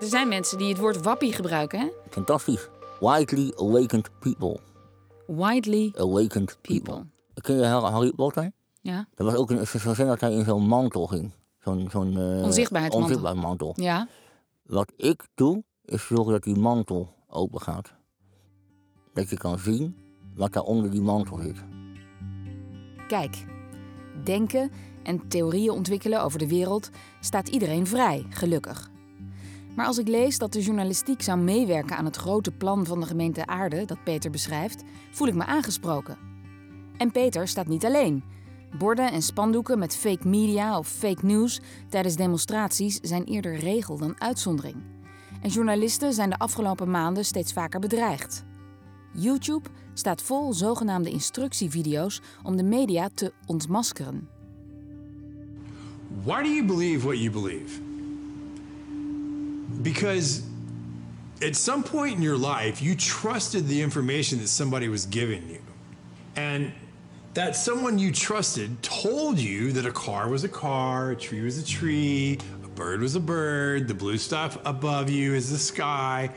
Er 0.00 0.06
zijn 0.06 0.28
mensen 0.28 0.58
die 0.58 0.68
het 0.68 0.78
woord 0.78 1.02
wappie 1.02 1.32
gebruiken, 1.32 1.78
hè? 1.80 1.88
Fantastisch. 2.10 2.68
Widely 3.00 3.52
awakened 3.56 4.10
people. 4.20 4.58
Widely 5.26 5.92
Awakened 5.96 6.58
people. 6.60 6.82
people. 6.94 7.06
Ken 7.34 7.56
je 7.56 7.64
Har- 7.66 7.90
Harry 7.90 8.12
Potter? 8.12 8.52
Ja, 8.80 9.06
Dat 9.14 9.26
was 9.26 9.36
ook 9.36 9.50
een, 9.50 9.66
zo 9.66 9.94
zijn 9.94 10.08
dat 10.08 10.20
hij 10.20 10.32
in 10.32 10.44
zo'n 10.44 10.66
mantel 10.66 11.06
ging. 11.06 11.32
Zo'n 11.60 11.88
zo'n 11.90 12.16
eh, 12.18 12.42
Onzichtbaarheidsmantel. 12.42 13.00
onzichtbaar 13.16 13.36
mantel. 13.36 13.72
ja. 13.76 14.08
Wat 14.62 14.92
ik 14.96 15.26
doe, 15.34 15.64
is 15.84 16.06
zorgen 16.06 16.32
dat 16.32 16.42
die 16.42 16.56
mantel 16.58 17.14
open 17.28 17.60
gaat. 17.60 17.92
Dat 19.14 19.30
je 19.30 19.36
kan 19.36 19.58
zien 19.58 19.96
wat 20.34 20.52
daar 20.52 20.62
onder 20.62 20.90
die 20.90 21.00
mantel 21.02 21.36
zit. 21.38 21.56
Kijk, 23.08 23.44
denken 24.24 24.70
en 25.02 25.28
theorieën 25.28 25.70
ontwikkelen 25.70 26.22
over 26.22 26.38
de 26.38 26.48
wereld 26.48 26.90
staat 27.20 27.48
iedereen 27.48 27.86
vrij, 27.86 28.26
gelukkig. 28.28 28.88
Maar 29.80 29.88
als 29.88 29.98
ik 29.98 30.08
lees 30.08 30.38
dat 30.38 30.52
de 30.52 30.62
journalistiek 30.62 31.22
zou 31.22 31.38
meewerken 31.38 31.96
aan 31.96 32.04
het 32.04 32.16
grote 32.16 32.50
plan 32.50 32.86
van 32.86 33.00
de 33.00 33.06
gemeente 33.06 33.46
Aarde 33.46 33.84
dat 33.84 34.04
Peter 34.04 34.30
beschrijft, 34.30 34.82
voel 35.10 35.28
ik 35.28 35.34
me 35.34 35.44
aangesproken. 35.44 36.18
En 36.96 37.10
Peter 37.10 37.48
staat 37.48 37.66
niet 37.66 37.84
alleen. 37.84 38.24
Borden 38.78 39.12
en 39.12 39.22
spandoeken 39.22 39.78
met 39.78 39.96
fake 39.96 40.28
media 40.28 40.78
of 40.78 40.88
fake 40.88 41.26
news 41.26 41.60
tijdens 41.88 42.16
demonstraties 42.16 42.98
zijn 43.02 43.24
eerder 43.24 43.56
regel 43.56 43.98
dan 43.98 44.20
uitzondering. 44.20 44.76
En 45.42 45.50
journalisten 45.50 46.12
zijn 46.12 46.30
de 46.30 46.38
afgelopen 46.38 46.90
maanden 46.90 47.24
steeds 47.24 47.52
vaker 47.52 47.80
bedreigd. 47.80 48.44
YouTube 49.12 49.68
staat 49.94 50.22
vol 50.22 50.52
zogenaamde 50.52 51.10
instructievideo's 51.10 52.20
om 52.42 52.56
de 52.56 52.64
media 52.64 53.08
te 53.14 53.32
ontmaskeren. 53.46 54.28
Why 56.24 56.42
do 56.42 56.48
you 56.48 56.64
believe 56.64 57.06
what 57.06 57.18
you 57.18 57.30
believe? 57.30 57.89
Because 59.82 60.42
at 61.42 61.56
some 61.56 61.82
point 61.82 62.16
in 62.16 62.22
your 62.22 62.36
life, 62.36 62.82
you 62.82 62.94
trusted 62.94 63.66
the 63.66 63.80
information 63.82 64.38
that 64.40 64.48
somebody 64.48 64.88
was 64.88 65.06
giving 65.06 65.48
you. 65.48 65.62
And 66.36 66.72
that 67.34 67.56
someone 67.56 67.98
you 67.98 68.12
trusted 68.12 68.82
told 68.82 69.38
you 69.38 69.72
that 69.72 69.86
a 69.86 69.92
car 69.92 70.28
was 70.28 70.44
a 70.44 70.48
car, 70.48 71.12
a 71.12 71.16
tree 71.16 71.42
was 71.42 71.58
a 71.58 71.64
tree, 71.64 72.38
a 72.64 72.68
bird 72.68 73.00
was 73.00 73.14
a 73.14 73.20
bird, 73.20 73.88
the 73.88 73.94
blue 73.94 74.18
stuff 74.18 74.58
above 74.64 75.08
you 75.08 75.34
is 75.34 75.50
the 75.50 75.58
sky. 75.58 76.30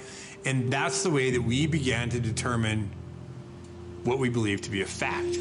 And 0.46 0.72
that's 0.72 1.04
the 1.04 1.10
way 1.10 1.32
that 1.32 1.42
we 1.42 1.68
began 1.68 2.10
to 2.10 2.20
determine 2.20 2.90
what 4.04 4.20
we 4.20 4.30
believe 4.30 4.62
to 4.62 4.70
be 4.70 4.82
a 4.82 4.86
fact. 4.86 5.38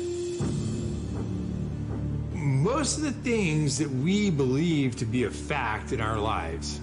Most 2.34 2.98
of 2.98 3.04
the 3.04 3.12
things 3.12 3.78
that 3.78 3.90
we 3.90 4.30
believe 4.30 4.96
to 4.96 5.04
be 5.04 5.24
a 5.24 5.30
fact 5.30 5.92
in 5.92 6.00
our 6.00 6.18
lives 6.18 6.80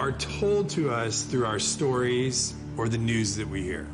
are 0.00 0.12
told 0.12 0.70
to 0.70 0.88
us 0.90 1.24
through 1.24 1.44
our 1.44 1.58
stories 1.58 2.54
or 2.78 2.88
the 2.88 2.98
news 2.98 3.36
that 3.36 3.46
we 3.46 3.60
hear. 3.62 3.86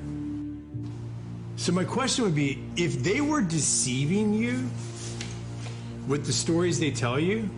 So, 1.56 1.72
my 1.72 1.84
question 1.84 2.25
would 2.25 2.34
be 2.34 2.58
if 2.76 3.02
they 3.02 3.20
were 3.20 3.42
deceiving 3.42 4.32
you 4.32 4.70
with 6.06 6.25
the 6.25 6.32
stories 6.32 6.78
they 6.78 6.92
tell 6.92 7.18
you, 7.18 7.48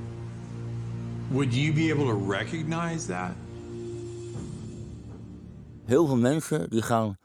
would 1.30 1.52
you 1.52 1.72
be 1.74 1.90
able 1.90 2.06
to 2.06 2.14
recognize 2.14 3.06
that? 3.06 3.32
Heel 5.84 6.06
veel 6.06 6.16
mensen 6.16 6.70
die 6.70 6.82
gaan 6.82 7.16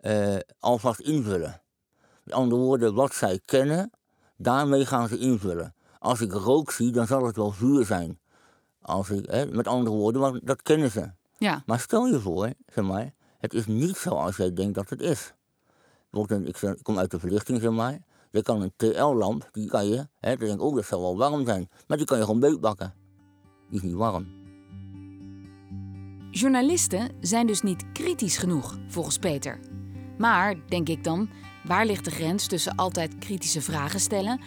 eh, 0.00 0.36
alvast 0.58 1.00
invullen. 1.00 1.62
Met 2.24 2.34
andere 2.34 2.60
woorden, 2.60 2.94
wat 2.94 3.14
zij 3.14 3.40
kennen, 3.44 3.90
daarmee 4.36 4.86
gaan 4.86 5.08
ze 5.08 5.18
invullen. 5.18 5.74
Als 5.98 6.20
ik 6.20 6.32
rook 6.32 6.70
zie, 6.70 6.92
dan 6.92 7.06
zal 7.06 7.26
het 7.26 7.36
wel 7.36 7.50
vuur 7.50 7.84
zijn. 7.84 8.18
Als 8.84 9.10
ik, 9.10 9.26
hè, 9.30 9.46
met 9.46 9.66
andere 9.68 9.96
woorden, 9.96 10.20
want 10.20 10.46
dat 10.46 10.62
kennen 10.62 10.90
ze. 10.90 11.10
Ja, 11.38 11.62
Maar 11.66 11.80
stel 11.80 12.06
je 12.06 12.20
voor, 12.20 12.52
zeg 12.66 12.84
maar, 12.84 13.12
het 13.38 13.54
is 13.54 13.66
niet 13.66 13.96
zoals 13.96 14.36
jij 14.36 14.52
denkt 14.52 14.74
dat 14.74 14.90
het 14.90 15.00
is. 15.00 15.34
Een- 16.10 16.46
ik, 16.46 16.76
kom 16.82 16.98
uit 16.98 17.10
de 17.10 17.18
verlichting, 17.18 17.60
zeg 17.60 17.70
maar. 17.70 17.98
Je 18.30 18.42
kan 18.42 18.62
een 18.62 18.72
TL-lamp, 18.76 19.48
die 19.52 19.68
kan 19.68 19.86
je, 19.88 20.06
hè, 20.20 20.36
dan 20.36 20.46
denk 20.46 20.60
ik, 20.60 20.66
oh, 20.66 20.74
dat 20.74 20.84
zal 20.84 21.00
wel 21.00 21.16
warm 21.16 21.44
zijn. 21.46 21.68
Maar 21.86 21.96
die 21.96 22.06
kan 22.06 22.18
je 22.18 22.24
gewoon 22.24 22.40
beetbakken. 22.40 22.94
Die 23.68 23.78
is 23.78 23.82
niet 23.82 23.94
warm. 23.94 24.26
journalisten 26.30 27.10
zijn 27.20 27.46
dus 27.46 27.62
niet 27.62 27.84
kritisch 27.92 28.36
genoeg, 28.36 28.78
volgens 28.88 29.18
Peter. 29.18 29.58
Maar, 30.18 30.54
denk 30.68 30.88
ik 30.88 31.04
dan, 31.04 31.28
waar 31.64 31.86
ligt 31.86 32.04
de 32.04 32.10
grens 32.10 32.46
tussen 32.46 32.74
altijd 32.76 33.18
kritische 33.18 33.60
vragen 33.60 34.00
stellen 34.00 34.40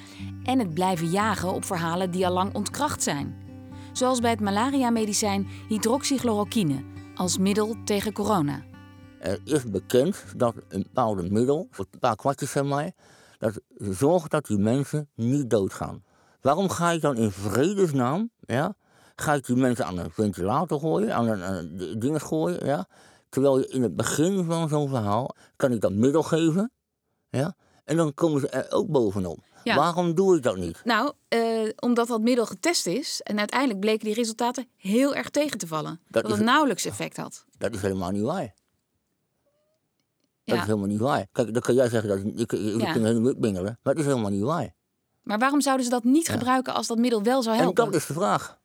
en 0.44 0.60
het 0.60 0.74
blijven 0.74 1.10
jagen 1.10 1.54
op 1.54 1.66
verhalen 1.66 2.12
die 2.12 2.28
al 2.28 2.34
lang 2.34 2.56
ontkracht 2.56 3.04
zijn? 3.04 3.36
Zoals 3.98 4.20
bij 4.20 4.30
het 4.30 4.40
malaria-medicijn 4.40 5.48
hydroxychloroquine 5.68 6.84
als 7.16 7.38
middel 7.38 7.76
tegen 7.86 8.14
corona. 8.14 8.64
Er 9.20 9.40
is 9.44 9.64
bekend 9.64 10.24
dat 10.36 10.56
een 10.68 10.84
bepaalde 10.84 11.30
middel, 11.30 11.68
een 11.78 12.00
paar 12.00 12.16
kwartjes 12.16 12.52
zeg 12.52 12.64
maar, 12.64 12.92
dat 13.38 13.62
zorgt 13.78 14.32
dat 14.32 14.46
die 14.46 14.58
mensen 14.58 15.10
niet 15.16 15.50
doodgaan. 15.50 16.04
Waarom 16.42 16.70
ga 16.70 16.92
ik 16.92 17.02
dan 17.02 17.16
in 17.16 17.32
vredesnaam, 17.32 18.32
ja, 18.40 18.76
ga 19.16 19.34
ik 19.34 19.46
die 19.46 19.56
mensen 19.56 19.86
aan 19.86 19.98
een 19.98 20.12
ventilator 20.12 20.80
gooien, 20.80 21.16
aan 21.16 21.28
een, 21.28 21.44
aan 21.44 21.56
een 21.56 22.00
ding 22.00 22.22
gooien, 22.22 22.66
ja, 22.66 22.88
terwijl 23.30 23.60
je 23.60 23.68
in 23.68 23.82
het 23.82 23.96
begin 23.96 24.44
van 24.44 24.70
zo'n 24.70 24.90
verhaal 24.90 25.36
kan 25.56 25.72
ik 25.72 25.82
dat 25.82 25.94
middel 25.94 26.24
geven, 26.24 26.72
ja, 27.30 27.56
en 27.84 27.98
dan 27.98 28.14
komen 28.14 28.42
ze 28.42 28.50
er 28.50 28.72
ook 28.72 28.88
bovenop. 28.88 29.40
Ja. 29.68 29.76
Waarom 29.76 30.16
doe 30.16 30.36
ik 30.38 30.44
dat 30.44 30.58
niet? 30.58 30.82
Nou, 30.84 31.12
eh, 31.28 31.70
omdat 31.80 32.08
dat 32.08 32.22
middel 32.22 32.46
getest 32.46 32.88
is 32.88 33.22
en 33.22 33.38
uiteindelijk 33.40 33.80
bleken 33.80 34.06
die 34.06 34.14
resultaten 34.14 34.68
heel 34.76 35.16
erg 35.16 35.30
tegen 35.30 35.58
te 35.58 35.68
vallen. 35.68 36.00
Dat, 36.08 36.26
is 36.26 36.32
het 36.32 36.40
nauwelijks 36.42 36.86
effect 36.86 37.18
had. 37.18 37.46
Dat 37.58 37.74
is 37.76 37.82
helemaal 37.82 38.12
niet 38.12 38.22
waar. 38.24 38.54
Dat 40.46 40.56
Ja. 40.56 40.62
is 40.62 40.68
helemaal 40.68 40.88
niet 40.88 41.00
waar. 41.00 41.26
Kijk, 41.32 41.54
dan 41.54 41.62
kan 41.62 41.76
jij 41.76 41.90
zeggen 41.90 42.10
dat 42.10 42.18
ik, 42.20 42.26
ik, 42.26 42.52
ik 42.52 42.82
Ja. 42.82 42.92
helemaal 42.94 43.34
bingelen, 43.38 43.80
maar 43.84 43.94
dat 43.94 44.04
is 44.04 44.10
helemaal 44.10 44.32
niet 44.32 44.42
waar. 44.44 44.74
Maar 45.24 45.40
waarom 45.40 45.62
zouden 45.62 45.86
ze 45.86 45.92
dat 45.92 46.04
niet 46.04 46.30
gebruiken 46.30 46.74
als 46.74 46.88
dat 46.88 46.98
middel 46.98 47.24
wel 47.24 47.42
zou 47.44 47.56
helpen? 47.56 47.84
En 47.84 47.92
dat 47.92 48.02
is 48.02 48.08
de 48.08 48.14
vraag. 48.14 48.58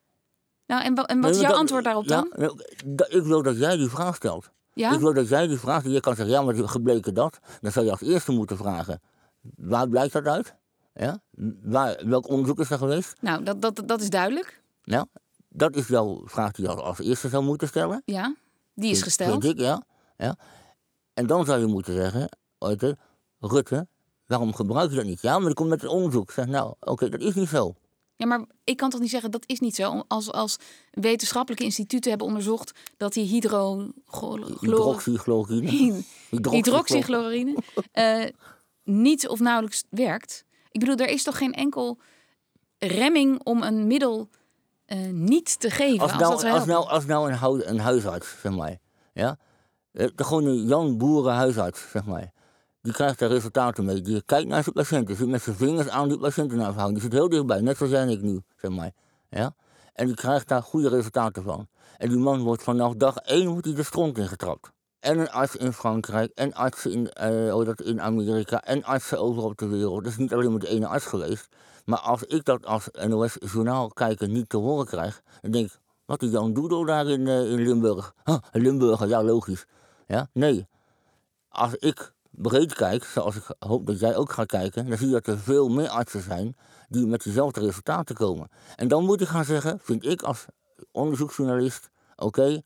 Nou, 0.66 0.82
en, 0.85 0.94
wa- 0.94 1.06
en 1.06 1.21
wat 1.21 1.30
is 1.30 1.40
jouw 1.40 1.50
dat- 1.50 1.59
antwoord 1.59 1.85
daarop 1.85 2.04
ja, 2.04 2.14
dan? 2.21 2.32
nou, 2.37 2.59
dat- 2.87 3.12
ik 3.14 3.23
wil 3.23 3.42
dat 3.42 3.59
jij 3.59 3.76
die 3.76 3.88
vraag 3.88 4.14
stelt. 4.14 4.50
Ja? 4.75 4.92
Ik 4.92 5.00
wil 5.00 5.12
dat 5.14 5.28
jij 5.28 5.47
die 5.47 5.59
vraag 5.59 5.78
stelt. 5.80 5.94
Je 5.94 6.00
kan 6.00 6.14
zeggen, 6.16 6.35
ja, 6.35 6.42
maar 6.42 6.54
het 6.54 6.64
is 6.64 6.71
gebleken 6.71 7.14
dat. 7.14 7.38
Dan 7.61 7.73
zou 7.73 7.85
je 7.85 7.90
als 7.90 8.00
eerste 8.00 8.32
moeten 8.32 8.56
vragen. 8.56 9.00
Waar 9.56 9.88
blijkt 9.88 10.12
dat 10.12 10.26
uit? 10.26 10.54
Ja? 10.94 11.22
Waar, 11.62 12.06
welk 12.06 12.28
onderzoek 12.28 12.61
is 12.61 12.70
er 12.70 12.78
geweest? 12.78 13.14
Nou, 13.20 13.42
dat, 13.42 13.61
dat, 13.61 13.82
dat 13.87 14.00
is 14.00 14.11
duidelijk. 14.11 14.62
Nou, 14.84 15.06
dat 15.49 15.76
is 15.76 15.88
jouw 15.88 16.22
vraag 16.25 16.52
die 16.52 16.64
je 16.64 16.75
als, 16.75 16.99
eerste 16.99 17.28
zou 17.28 17.44
moeten 17.44 17.68
stellen. 17.68 18.02
Ja, 18.04 18.34
die 18.75 18.90
is 18.90 19.02
gesteld. 19.02 19.44
Ik, 19.44 19.58
ja. 19.58 19.87
ja. 20.16 20.37
En 21.14 21.26
dan 21.26 21.44
zou 21.44 21.61
je 21.61 21.66
moeten 21.66 21.94
zeggen, 21.94 22.28
Rutte, 22.58 22.99
Rutte, 23.40 23.87
waarom 24.26 24.54
gebruik 24.54 24.90
je 24.90 24.96
dat 24.96 25.04
niet? 25.04 25.22
Ja, 25.22 25.38
maar 25.38 25.50
ik 25.50 25.54
kom 25.54 25.68
met 25.68 25.80
het 25.80 25.90
onderzoek. 25.90 26.30
Zeg, 26.30 26.46
nou, 26.46 26.75
oké, 26.80 27.08
dat 27.08 27.20
is 27.20 27.34
niet 27.34 27.49
zo. 27.49 27.75
Ja, 28.16 28.26
maar 28.26 28.44
ik 28.64 28.76
kan 28.76 28.90
toch 28.90 29.00
niet 29.00 29.11
zeggen 29.11 29.30
dat 29.30 29.44
is 29.46 29.61
niet 29.61 29.75
zo. 29.75 30.04
Als, 30.08 30.32
als 30.32 30.56
wetenschappelijke 30.90 31.64
instituten 31.64 32.11
hebben 32.11 32.28
onderzocht 32.28 32.72
dat 32.96 33.12
die 33.12 33.26
hydro... 33.26 33.88
Hydroxychloroquine. 34.61 36.02
hydroxychloroquine 36.30 37.62
eh, 37.92 38.25
niet 38.84 39.28
of 39.28 39.40
nauwelijks 39.40 39.84
werkt. 39.90 40.44
Ik 40.73 40.81
bedoel, 40.81 40.97
er 40.97 41.09
is 41.09 41.23
toch 41.23 41.37
geen 41.38 41.52
enkel 41.52 41.99
remming 42.79 43.41
om 43.45 43.62
een 43.62 43.87
middel 43.87 44.29
eh, 44.87 44.99
niet 45.11 45.61
te 45.61 45.71
geven 45.71 46.00
als, 46.00 46.11
Als 46.12 46.21
nou, 46.21 46.33
als 46.33 46.43
helpen. 46.43 46.69
nou, 46.69 46.87
als 46.88 47.05
nou 47.07 47.31
een, 47.33 47.38
hu- 47.38 47.64
een 47.64 47.79
huisarts, 47.81 48.41
zeg 48.41 48.52
maar, 48.52 48.76
ja, 49.12 49.38
eh, 49.93 50.07
de- 50.14 50.25
gewoon 50.25 50.45
een 50.45 50.67
Jan 50.67 50.99
Boeren 50.99 51.35
huisarts, 51.35 51.91
zeg 51.91 52.05
maar, 52.05 52.33
die 52.83 52.93
krijgt 52.93 53.19
daar 53.19 53.29
resultaten 53.29 53.85
mee. 53.85 54.00
Die 54.00 54.23
kijkt 54.23 54.49
naar 54.49 54.62
zijn 54.62 54.75
patiënten, 54.75 55.17
zit 55.17 55.29
met 55.29 55.43
zijn 55.43 55.57
vingers 55.57 55.88
aan 55.88 56.09
die 56.09 56.19
patiënten 56.19 56.59
houden. 56.61 56.93
Die 56.93 57.02
zit 57.02 57.12
heel 57.12 57.29
dichtbij, 57.29 57.61
net 57.61 57.76
zoals 57.76 57.93
jij 57.93 58.02
en 58.02 58.09
ik 58.09 58.23
nu, 58.23 58.41
zeg 58.57 58.71
maar, 58.71 58.91
ja. 59.31 59.55
En 59.93 60.07
die 60.07 60.14
krijgt 60.14 60.49
daar 60.49 60.62
goede 60.62 60.88
resultaten 60.88 61.43
van. 61.43 61.69
En 61.99 62.09
die 62.09 62.19
man 62.19 62.41
wordt 62.43 62.62
vanaf 62.62 62.95
dag 62.95 63.17
één 63.17 63.49
wordt 63.49 63.67
hij 63.67 63.75
de 63.75 63.83
stront 63.83 64.19
ingetrapt. 64.19 64.71
En 65.02 65.18
een 65.18 65.30
arts 65.30 65.56
in 65.56 65.73
Frankrijk, 65.73 66.32
en 66.35 66.54
artsen 66.54 66.92
in, 66.92 67.11
hoe 67.50 67.64
dat, 67.64 67.80
in 67.80 68.00
Amerika, 68.00 68.62
en 68.64 68.85
artsen 68.85 69.21
overal 69.21 69.50
op 69.50 69.59
de 69.59 69.66
wereld. 69.66 70.04
Dat 70.04 70.12
is 70.12 70.18
niet 70.18 70.32
alleen 70.32 70.50
maar 70.50 70.61
de 70.61 70.68
ene 70.68 70.87
arts 70.87 71.04
geweest. 71.04 71.49
Maar 71.85 71.99
als 71.99 72.25
ik 72.25 72.44
dat 72.44 72.66
als 72.66 72.88
NOS-journaal 73.06 73.88
kijker 73.88 74.28
niet 74.28 74.49
te 74.49 74.56
horen 74.56 74.87
krijg, 74.87 75.23
dan 75.40 75.50
denk 75.50 75.66
ik, 75.66 75.78
wat 76.04 76.21
die 76.21 76.30
Jan 76.30 76.52
Doedel 76.52 76.85
daar 76.85 77.06
in, 77.06 77.26
eh, 77.26 77.50
in 77.50 77.62
Limburg. 77.62 78.14
Huh, 78.25 78.37
Limburger, 78.52 79.09
ja 79.09 79.23
logisch. 79.23 79.66
Ja? 80.06 80.28
Nee. 80.32 80.66
Als 81.49 81.75
ik 81.75 82.12
breed 82.30 82.75
kijk, 82.75 83.04
zoals 83.04 83.37
ik 83.37 83.44
hoop 83.59 83.87
dat 83.87 84.00
jij 84.00 84.16
ook 84.16 84.32
gaat 84.32 84.47
kijken, 84.47 84.88
dan 84.88 84.99
zie 84.99 85.06
je 85.06 85.12
dat 85.12 85.26
er 85.26 85.38
veel 85.38 85.68
meer 85.68 85.88
artsen 85.88 86.23
zijn 86.23 86.56
die 86.88 87.06
met 87.06 87.23
diezelfde 87.23 87.61
resultaten 87.61 88.14
komen. 88.14 88.49
En 88.76 88.88
dan 88.88 89.04
moet 89.04 89.21
ik 89.21 89.28
gaan 89.28 89.44
zeggen, 89.44 89.78
vind 89.82 90.06
ik 90.06 90.23
als 90.23 90.47
onderzoeksjournalist, 90.90 91.90
oké, 92.16 92.62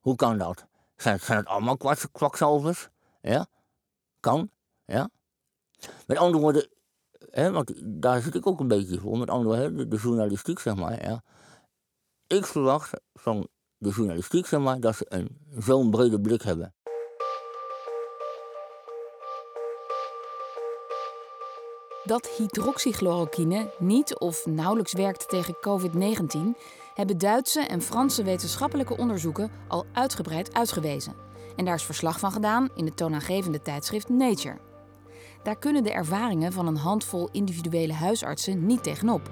hoe 0.00 0.16
kan 0.16 0.38
dat? 0.38 0.66
Zijn, 1.04 1.20
zijn 1.20 1.38
het 1.38 1.46
allemaal 1.46 1.76
kwakzalvers? 2.12 2.88
Ja? 3.20 3.46
Kan? 4.20 4.50
Ja? 4.84 5.10
Met 6.06 6.16
andere 6.16 6.42
woorden, 6.42 6.68
hè, 7.30 7.50
want 7.52 7.72
daar 7.84 8.20
zit 8.20 8.34
ik 8.34 8.46
ook 8.46 8.60
een 8.60 8.68
beetje 8.68 9.00
voor, 9.00 9.18
met 9.18 9.30
andere 9.30 9.56
woorden, 9.60 9.90
de, 9.90 9.96
journalistiek, 9.96 10.58
zeg 10.58 10.74
maar. 10.74 11.04
Ja. 11.04 11.22
Ik 12.26 12.46
verwacht 12.46 12.90
van 13.14 13.48
de 13.76 13.90
journalistiek, 13.90 14.46
zeg 14.46 14.60
maar, 14.60 14.80
dat 14.80 14.96
ze 14.96 15.30
zo'n 15.58 15.90
brede 15.90 16.20
blik 16.20 16.42
hebben. 16.42 16.74
Dat 22.04 22.28
hydroxychloroquine 22.28 23.74
niet 23.78 24.18
of 24.18 24.46
nauwelijks 24.46 24.92
werkt 24.92 25.28
tegen 25.28 25.56
COVID-19, 25.60 26.56
hebben 26.94 27.18
Duitse 27.18 27.60
en 27.60 27.82
Franse 27.82 28.22
wetenschappelijke 28.22 28.96
onderzoeken 28.96 29.50
al 29.68 29.86
uitgebreid 29.92 30.54
uitgewezen. 30.54 31.14
En 31.56 31.64
daar 31.64 31.74
is 31.74 31.84
verslag 31.84 32.18
van 32.18 32.32
gedaan 32.32 32.68
in 32.74 32.84
het 32.84 32.96
toonaangevende 32.96 33.62
tijdschrift 33.62 34.08
Nature. 34.08 34.58
Daar 35.42 35.58
kunnen 35.58 35.82
de 35.82 35.92
ervaringen 35.92 36.52
van 36.52 36.66
een 36.66 36.76
handvol 36.76 37.28
individuele 37.32 37.92
huisartsen 37.92 38.66
niet 38.66 38.82
tegenop. 38.82 39.30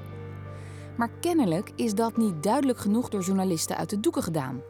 Maar 0.97 1.11
kennelijk 1.21 1.71
is 1.77 1.95
dat 1.95 2.17
niet 2.17 2.43
duidelijk 2.43 2.79
genoeg 2.79 3.09
door 3.09 3.21
journalisten 3.21 3.77
uit 3.77 3.91
de 3.91 4.01
doeken 4.01 4.23
gedaan. 4.23 4.63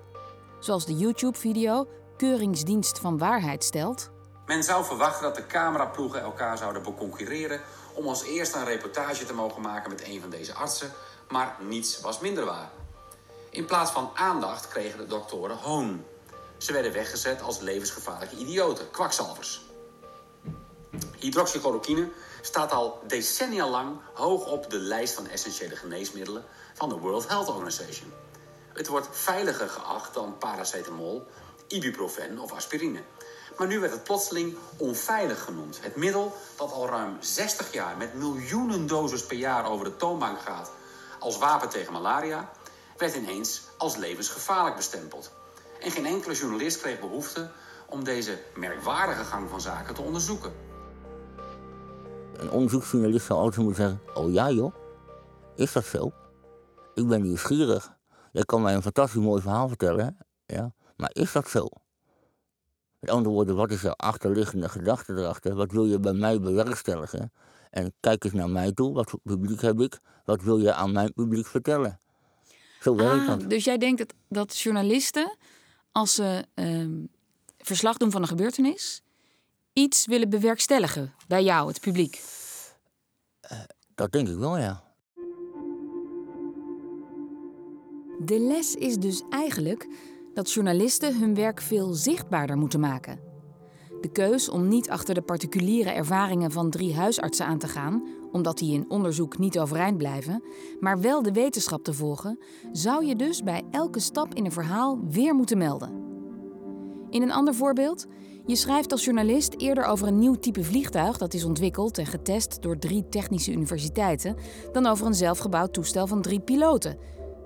Zoals 0.61 0.87
de 0.87 0.97
YouTube-video 0.97 1.89
Keuringsdienst 2.17 2.99
van 2.99 3.19
Waarheid 3.19 3.65
stelt. 3.65 4.11
Men 4.47 4.63
zou 4.63 4.85
verwachten 4.85 5.23
dat 5.23 5.35
de 5.35 5.47
cameraploegen 5.47 6.23
elkaar 6.23 6.59
zouden 6.59 6.83
beconcurreren 6.83 7.61
om 7.95 8.07
als 8.07 8.25
eerste 8.25 8.59
een 8.59 8.65
reportage 8.65 9.25
te 9.25 9.35
mogen 9.35 9.63
maken 9.63 9.91
met 9.91 10.07
een 10.07 10.21
van 10.21 10.31
deze 10.31 10.55
artsen, 10.55 10.91
maar 11.29 11.57
niets 11.61 12.01
was 12.01 12.21
minder 12.21 12.45
waar. 12.45 12.71
In 13.53 13.65
plaats 13.65 13.91
van 13.91 14.11
aandacht 14.15 14.69
kregen 14.69 14.99
de 14.99 15.07
doktoren 15.07 15.57
hoon. 15.57 16.05
Ze 16.57 16.73
werden 16.73 16.93
weggezet 16.93 17.43
als 17.43 17.61
levensgevaarlijke 17.61 18.37
idioten, 18.37 18.91
kwakzalvers. 18.91 19.63
Hydroxychloroquine 21.19 22.09
staat 22.41 22.73
al 22.73 23.03
decennia 23.07 23.69
lang 23.69 23.97
hoog 24.15 24.47
op 24.47 24.71
de 24.71 24.79
lijst 24.79 25.15
van 25.15 25.29
essentiële 25.29 25.77
geneesmiddelen 25.77 26.45
van 26.75 26.89
de 26.89 26.95
World 26.95 27.29
Health 27.29 27.49
Organization. 27.49 28.13
Het 28.73 28.87
wordt 28.87 29.09
veiliger 29.11 29.69
geacht 29.69 30.15
dan 30.15 30.39
paracetamol, 30.39 31.27
ibuprofen 31.67 32.39
of 32.39 32.53
aspirine. 32.53 33.03
Maar 33.57 33.67
nu 33.67 33.81
werd 33.81 33.93
het 33.93 34.05
plotseling 34.05 34.57
onveilig 34.77 35.45
genoemd. 35.45 35.79
Het 35.83 35.97
middel 35.97 36.37
dat 36.57 36.73
al 36.73 36.87
ruim 36.87 37.17
60 37.21 37.73
jaar 37.73 37.97
met 37.97 38.15
miljoenen 38.15 38.87
doses 38.87 39.27
per 39.27 39.37
jaar 39.37 39.67
over 39.67 39.85
de 39.85 39.97
toonbank 39.97 40.41
gaat 40.41 40.71
als 41.19 41.39
wapen 41.39 41.69
tegen 41.69 41.93
malaria, 41.93 42.51
werd 43.03 43.17
ineens 43.17 43.63
als 43.79 43.97
levensgevaarlijk 43.97 44.77
bestempeld. 44.77 45.33
En 45.81 45.91
geen 45.91 46.07
enkele 46.07 46.35
journalist 46.35 46.81
kreeg 46.81 47.01
behoefte 47.01 47.51
om 47.89 48.05
deze 48.05 48.39
merkwaardige 48.57 49.25
gang 49.25 49.51
van 49.51 49.61
zaken 49.61 49.95
te 49.95 50.03
onderzoeken. 50.03 50.53
Een 52.37 52.51
onderzoeksjournalist 52.51 53.27
zou 53.27 53.39
altijd 53.39 53.65
moeten 53.65 53.83
zeggen: 53.85 54.15
Oh 54.15 54.33
ja, 54.33 54.51
joh, 54.51 54.75
is 55.57 55.73
dat 55.73 55.85
zo? 55.85 56.13
Ik 56.95 57.09
ben 57.09 57.23
nieuwsgierig. 57.23 57.97
Jij 58.33 58.45
kan 58.45 58.63
mij 58.63 58.75
een 58.75 58.83
fantastisch 58.83 59.23
mooi 59.23 59.43
verhaal 59.43 59.69
vertellen, 59.69 60.19
ja, 60.47 60.73
maar 60.97 61.11
is 61.13 61.33
dat 61.33 61.49
zo? 61.49 61.69
Met 62.99 63.11
andere 63.11 63.35
woorden, 63.35 63.57
wat 63.57 63.71
is 63.71 63.81
de 63.81 63.95
achterliggende 63.95 64.69
gedachte 64.69 65.13
erachter? 65.13 65.55
Wat 65.55 65.73
wil 65.73 65.85
je 65.85 66.01
bij 66.01 66.13
mij 66.13 66.41
bewerkstelligen? 66.41 67.33
En 67.71 67.95
kijk 68.01 68.25
eens 68.25 68.33
naar 68.33 68.51
mij 68.51 68.73
toe, 68.73 68.95
wat 68.95 69.11
voor 69.11 69.21
publiek 69.23 69.61
heb 69.61 69.81
ik? 69.81 70.01
Wat 70.25 70.43
wil 70.43 70.59
je 70.59 70.73
aan 70.73 70.93
mijn 70.93 71.13
publiek 71.13 71.47
vertellen? 71.47 72.01
Ah, 72.85 73.49
dus 73.49 73.65
jij 73.65 73.79
denkt 73.79 73.99
dat, 73.99 74.15
dat 74.29 74.59
journalisten, 74.59 75.37
als 75.93 76.15
ze 76.15 76.45
ehm, 76.55 77.05
verslag 77.59 77.97
doen 77.97 78.11
van 78.11 78.23
een 78.23 78.29
gebeurtenis, 78.29 79.03
iets 79.73 80.07
willen 80.07 80.31
bewerkstelligen 80.31 81.15
bij 81.29 81.45
jou, 81.45 81.69
het 81.69 81.81
publiek. 81.81 82.21
Dat 83.95 84.13
denk 84.13 84.29
ik 84.29 84.37
wel, 84.37 84.59
ja. 84.59 84.83
De 88.19 88.39
les 88.39 88.75
is 88.75 88.97
dus 88.97 89.23
eigenlijk 89.31 89.89
dat 90.35 90.53
journalisten 90.53 91.19
hun 91.19 91.35
werk 91.35 91.61
veel 91.61 91.93
zichtbaarder 91.93 92.57
moeten 92.57 92.81
maken. 92.81 93.21
De 94.01 94.13
keus 94.13 94.49
om 94.49 94.69
niet 94.69 94.91
achter 94.91 95.15
de 95.15 95.23
particuliere 95.23 95.91
ervaringen 95.91 96.51
van 96.51 96.71
drie 96.71 96.95
huisartsen 96.95 97.47
aan 97.47 97.59
te 97.59 97.69
gaan, 97.69 98.07
omdat 98.33 98.59
die 98.59 98.75
in 98.75 98.91
onderzoek 98.91 99.39
niet 99.39 99.59
overeind 99.59 99.97
blijven, 99.97 100.43
maar 100.81 101.01
wel 101.01 101.23
de 101.23 101.33
wetenschap 101.33 101.85
te 101.85 101.93
volgen, 101.93 102.39
zou 102.73 103.07
je 103.07 103.17
dus 103.17 103.43
bij 103.43 103.63
elke 103.71 104.01
stap 104.01 104.35
in 104.35 104.45
een 104.45 104.53
verhaal 104.53 104.99
weer 105.09 105.35
moeten 105.35 105.59
melden. 105.59 106.03
In 107.11 107.23
een 107.23 107.33
ander 107.33 107.55
voorbeeld, 107.55 108.07
je 108.47 108.57
schrijft 108.57 108.93
als 108.93 109.05
journalist 109.05 109.55
eerder 109.57 109.85
over 109.85 110.07
een 110.07 110.19
nieuw 110.19 110.35
type 110.35 110.65
vliegtuig 110.65 111.19
dat 111.19 111.35
is 111.35 111.45
ontwikkeld 111.45 111.99
en 111.99 112.07
getest 112.07 112.63
door 112.63 112.79
drie 112.79 113.09
technische 113.09 113.53
universiteiten, 113.53 114.37
dan 114.73 114.87
over 114.87 115.07
een 115.07 115.15
zelfgebouwd 115.15 115.73
toestel 115.73 116.07
van 116.07 116.23
drie 116.23 116.41
piloten, 116.41 116.99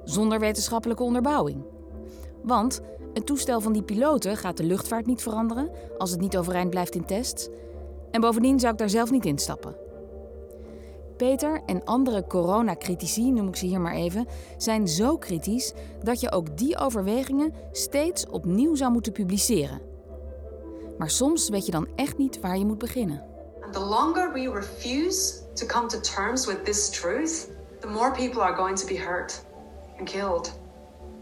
zonder 0.04 0.38
wetenschappelijke 0.38 1.02
onderbouwing. 1.02 1.64
Want 2.42 2.80
het 3.14 3.26
toestel 3.26 3.60
van 3.60 3.72
die 3.72 3.82
piloten 3.82 4.36
gaat 4.36 4.56
de 4.56 4.64
luchtvaart 4.64 5.06
niet 5.06 5.22
veranderen 5.22 5.70
als 5.98 6.10
het 6.10 6.20
niet 6.20 6.36
overeind 6.36 6.70
blijft 6.70 6.94
in 6.94 7.04
tests. 7.04 7.48
En 8.10 8.20
bovendien 8.20 8.60
zou 8.60 8.72
ik 8.72 8.78
daar 8.78 8.90
zelf 8.90 9.10
niet 9.10 9.24
instappen. 9.24 9.85
Peter 11.16 11.62
en 11.66 11.84
andere 11.84 12.26
coronacritici, 12.26 13.32
noem 13.32 13.48
ik 13.48 13.56
ze 13.56 13.66
hier 13.66 13.80
maar 13.80 13.94
even, 13.94 14.26
zijn 14.56 14.88
zo 14.88 15.16
kritisch 15.18 15.72
dat 16.02 16.20
je 16.20 16.32
ook 16.32 16.56
die 16.58 16.78
overwegingen 16.78 17.52
steeds 17.72 18.26
opnieuw 18.26 18.74
zou 18.74 18.92
moeten 18.92 19.12
publiceren. 19.12 19.80
Maar 20.98 21.10
soms 21.10 21.48
weet 21.48 21.66
je 21.66 21.72
dan 21.72 21.88
echt 21.94 22.18
niet 22.18 22.40
waar 22.40 22.58
je 22.58 22.64
moet 22.66 22.78
beginnen. 22.78 23.24
And 23.62 23.72
the 23.72 23.84
longer 23.84 24.32
we 24.32 24.50
refuse 24.50 25.34
to 25.54 25.66
come 25.66 25.86
to 25.86 26.00
terms 26.00 26.46
with 26.46 26.64
this 26.64 26.90
truth, 26.90 27.48
the 27.80 27.88
more 27.88 28.10
people 28.10 28.42
are 28.42 28.54
going 28.56 28.78
to 28.78 28.86
be 28.86 28.98
hurt 28.98 29.44
and 29.98 30.08
killed. 30.10 30.58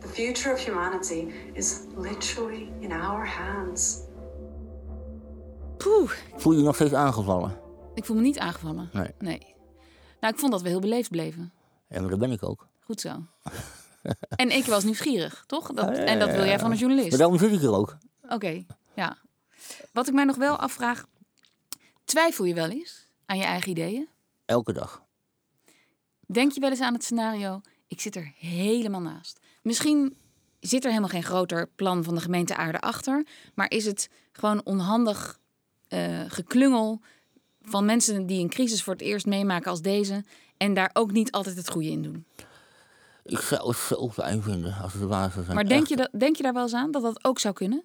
The 0.01 0.09
future 0.09 0.53
of 0.55 0.65
humanity 0.67 1.27
is 1.53 1.81
literally 1.97 2.69
in 2.81 2.93
our 2.93 3.27
hands. 3.27 3.99
Poeh, 5.77 6.11
Voel 6.37 6.53
je 6.53 6.59
je 6.59 6.65
nog 6.65 6.75
steeds 6.75 6.93
aangevallen? 6.95 7.57
ik 7.95 8.05
voel 8.05 8.17
me 8.17 8.23
niet 8.23 8.39
aangevallen. 8.39 8.91
Nee. 9.19 9.54
Nou, 10.25 10.37
ik 10.37 10.43
vond 10.43 10.53
dat 10.53 10.63
we 10.63 10.69
heel 10.69 10.81
beleefd 10.81 11.11
bleven. 11.11 11.53
Maar 11.89 12.09
dat 12.09 12.19
ben 12.19 12.33
ik 12.33 12.43
ook. 12.43 12.69
Goed 12.81 13.01
zo. 13.01 13.27
en 14.43 14.51
ik 14.51 14.65
was 14.65 14.85
nieuwsgierig, 14.85 15.45
toch? 15.47 15.73
Dat, 15.73 15.97
en 15.97 16.19
dat 16.19 16.31
wil 16.31 16.45
jij 16.45 16.59
van 16.59 16.71
een 16.71 16.77
journalist. 16.77 17.09
Maar 17.09 17.19
daarom 17.19 17.39
zit 17.39 17.53
ik 17.53 17.63
er 17.63 17.75
ook. 17.75 17.97
Oké, 18.29 18.65
ja. 18.95 19.19
Wat 19.93 20.09
ik 20.09 20.15
mij 20.15 20.25
nog 20.25 20.37
wel 20.37 20.57
afvraag, 20.57 21.07
twijfel 22.05 22.45
je 22.45 22.55
wel 22.55 22.69
eens 22.69 23.07
aan 23.27 23.37
je 23.37 23.45
eigen 23.45 23.71
ideeën? 23.71 24.09
Elke 24.45 24.73
dag. 24.73 25.03
Denk 26.27 26.53
je 26.53 26.61
wel 26.61 26.71
eens 26.71 26.81
aan 26.81 26.95
het 26.95 27.05
scenario, 27.05 27.61
ik 27.87 28.01
zit 28.01 28.17
er 28.17 28.33
helemaal 28.39 29.01
naast. 29.01 29.41
Misschien 29.63 30.17
zit 30.61 30.83
er 30.83 30.89
helemaal 30.89 31.11
geen 31.11 31.23
groter 31.23 31.69
plan 31.75 32.05
van 32.05 32.15
de 32.15 32.21
gemeente 32.21 32.57
Aarde 32.57 32.81
achter, 32.81 33.27
maar 33.55 33.71
is 33.71 33.85
het 33.85 34.09
gewoon 34.33 34.61
onhandig 34.65 35.39
eh, 35.89 36.21
geklungel 36.29 37.01
van 37.65 37.85
mensen 37.85 38.27
die 38.27 38.41
een 38.41 38.49
crisis 38.49 38.83
voor 38.83 38.93
het 38.93 39.03
eerst 39.03 39.27
meemaken 39.27 39.71
als 39.71 39.83
deze 39.83 40.25
en 40.57 40.75
daar 40.75 40.91
ook 40.93 41.13
niet 41.13 41.33
altijd 41.33 41.57
het 41.57 41.71
goede 41.71 41.89
in 41.89 42.03
doen. 42.03 42.25
Ik 43.25 43.39
zou 43.39 43.69
het 43.69 43.77
zo 43.77 44.11
fijn 44.11 44.43
vinden 44.43 44.75
als 44.83 44.95
waar 44.95 45.31
zou 45.31 45.45
zijn. 45.45 45.57
Maar 45.57 45.69
denk 45.69 45.87
je, 45.87 45.97
dat, 45.97 46.09
denk 46.19 46.37
je 46.37 46.43
daar 46.43 46.53
wel 46.53 46.63
eens 46.63 46.75
aan 46.75 46.91
dat 46.91 47.03
dat 47.03 47.25
ook 47.25 47.39
zou 47.39 47.55
kunnen? 47.55 47.85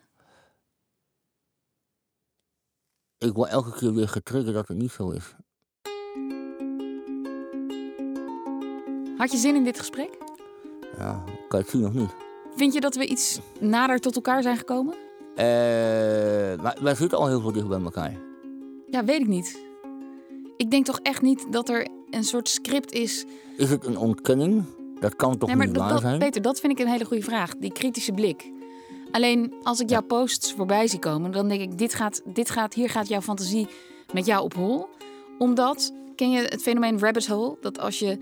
Ik 3.17 3.33
word 3.33 3.49
elke 3.49 3.77
keer 3.77 3.93
weer 3.93 4.07
getriggerd 4.07 4.53
dat 4.53 4.67
het 4.67 4.77
niet 4.77 4.91
zo 4.91 5.09
is. 5.09 5.35
Had 9.17 9.31
je 9.31 9.37
zin 9.37 9.55
in 9.55 9.63
dit 9.63 9.79
gesprek? 9.79 10.17
Ja, 10.97 11.23
kan 11.47 11.59
het 11.59 11.69
zien 11.69 11.85
of 11.85 11.93
niet? 11.93 12.15
Vind 12.55 12.73
je 12.73 12.81
dat 12.81 12.95
we 12.95 13.05
iets 13.05 13.39
nader 13.59 13.99
tot 13.99 14.15
elkaar 14.15 14.41
zijn 14.41 14.57
gekomen? 14.57 14.95
Eh, 15.35 15.45
maar 16.61 16.77
wij 16.81 16.95
zitten 16.95 17.17
al 17.17 17.27
heel 17.27 17.41
veel 17.41 17.51
dicht 17.51 17.67
bij 17.67 17.81
elkaar. 17.81 18.17
Ja, 18.85 19.05
weet 19.05 19.19
ik 19.21 19.27
niet. 19.27 19.68
Ik 20.59 20.71
denk 20.71 20.85
toch 20.85 20.99
echt 21.03 21.21
niet 21.21 21.45
dat 21.51 21.69
er 21.69 21.87
een 22.09 22.23
soort 22.23 22.49
script 22.49 22.91
is. 22.91 23.25
Is 23.57 23.69
het 23.69 23.85
een 23.85 23.97
ontkenning? 23.97 24.63
Dat 24.99 25.15
kan 25.15 25.37
toch 25.37 25.47
nee, 25.49 25.57
maar 25.57 25.65
niet 25.65 25.75
dat, 25.75 25.83
waar 25.83 25.93
dat- 25.93 26.01
zijn? 26.01 26.19
Peter, 26.19 26.41
dat 26.41 26.59
vind 26.59 26.79
ik 26.79 26.85
een 26.85 26.91
hele 26.91 27.05
goede 27.05 27.23
vraag. 27.23 27.55
Die 27.57 27.71
kritische 27.71 28.11
blik. 28.11 28.51
Alleen 29.11 29.53
als 29.63 29.79
ik 29.79 29.89
jouw 29.89 30.01
posts 30.01 30.53
voorbij 30.53 30.87
zie 30.87 30.99
komen, 30.99 31.31
dan 31.31 31.47
denk 31.47 31.61
ik: 31.61 31.77
dit 31.77 31.93
gaat, 31.93 32.21
dit 32.25 32.49
gaat, 32.49 32.73
hier 32.73 32.89
gaat 32.89 33.07
jouw 33.07 33.21
fantasie 33.21 33.67
met 34.13 34.25
jou 34.25 34.43
op 34.43 34.53
hol. 34.53 34.87
Omdat, 35.37 35.93
ken 36.15 36.31
je 36.31 36.41
het 36.41 36.61
fenomeen 36.61 36.99
rabbit 36.99 37.27
hole? 37.27 37.57
Dat 37.61 37.79
als 37.79 37.99
je 37.99 38.17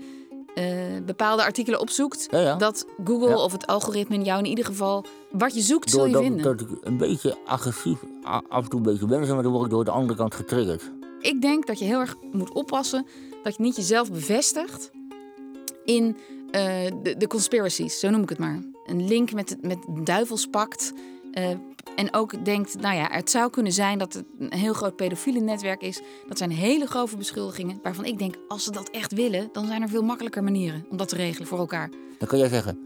eh, 0.54 0.64
bepaalde 1.06 1.42
artikelen 1.42 1.80
opzoekt, 1.80 2.26
Ja, 2.30 2.38
ja. 2.38 2.56
dat 2.56 2.86
Google 3.04 3.28
Ja. 3.28 3.36
of 3.38 3.52
het 3.52 3.66
algoritme 3.66 4.22
jou 4.22 4.38
in 4.38 4.46
ieder 4.46 4.64
geval 4.64 5.04
wat 5.30 5.54
je 5.54 5.60
zoekt, 5.60 5.90
zul 5.90 6.06
je 6.06 6.16
vinden. 6.16 6.42
dat 6.42 6.60
ik 6.60 6.68
een 6.80 6.96
beetje 6.96 7.36
agressief 7.46 7.98
af 8.48 8.62
en 8.64 8.68
toe 8.68 8.78
een 8.78 8.84
beetje 8.84 9.06
ben, 9.06 9.20
maar 9.34 9.42
dan 9.42 9.52
word 9.52 9.64
ik 9.64 9.70
door 9.70 9.84
de 9.84 9.90
andere 9.90 10.18
kant 10.18 10.34
getriggerd. 10.34 10.90
Ik 11.20 11.40
denk 11.40 11.66
dat 11.66 11.78
je 11.78 11.84
heel 11.84 12.00
erg 12.00 12.16
moet 12.32 12.52
oppassen 12.52 13.06
dat 13.42 13.56
je 13.56 13.62
niet 13.62 13.76
jezelf 13.76 14.12
bevestigt 14.12 14.90
in 15.84 16.16
eh, 16.50 16.86
de, 17.02 17.16
de 17.16 17.26
conspiracies, 17.26 17.98
zo 18.00 18.10
noem 18.10 18.22
ik 18.22 18.28
het 18.28 18.38
maar. 18.38 18.62
Een 18.86 19.08
link 19.08 19.32
met, 19.32 19.56
met 19.60 19.78
duivelspact. 20.04 20.92
eh, 21.32 21.50
en 21.96 22.14
ook 22.14 22.44
denkt, 22.44 22.80
nou 22.80 22.96
ja, 22.96 23.08
het 23.10 23.30
zou 23.30 23.50
kunnen 23.50 23.72
zijn 23.72 23.98
dat 23.98 24.12
het 24.12 24.24
een 24.38 24.58
heel 24.58 24.72
groot 24.72 24.96
pedofiele 24.96 25.40
netwerk 25.40 25.82
is. 25.82 26.00
Dat 26.28 26.38
zijn 26.38 26.50
hele 26.50 26.86
grove 26.86 27.16
beschuldigingen 27.16 27.78
waarvan 27.82 28.04
ik 28.04 28.18
denk, 28.18 28.34
als 28.48 28.64
ze 28.64 28.70
dat 28.70 28.88
echt 28.90 29.12
willen, 29.12 29.48
dan 29.52 29.66
zijn 29.66 29.82
er 29.82 29.88
veel 29.88 30.02
makkelijker 30.02 30.42
manieren 30.42 30.86
om 30.90 30.96
dat 30.96 31.08
te 31.08 31.16
regelen 31.16 31.48
voor 31.48 31.58
elkaar. 31.58 31.90
Dan 32.18 32.28
kan 32.28 32.38
jij 32.38 32.48
zeggen, 32.48 32.78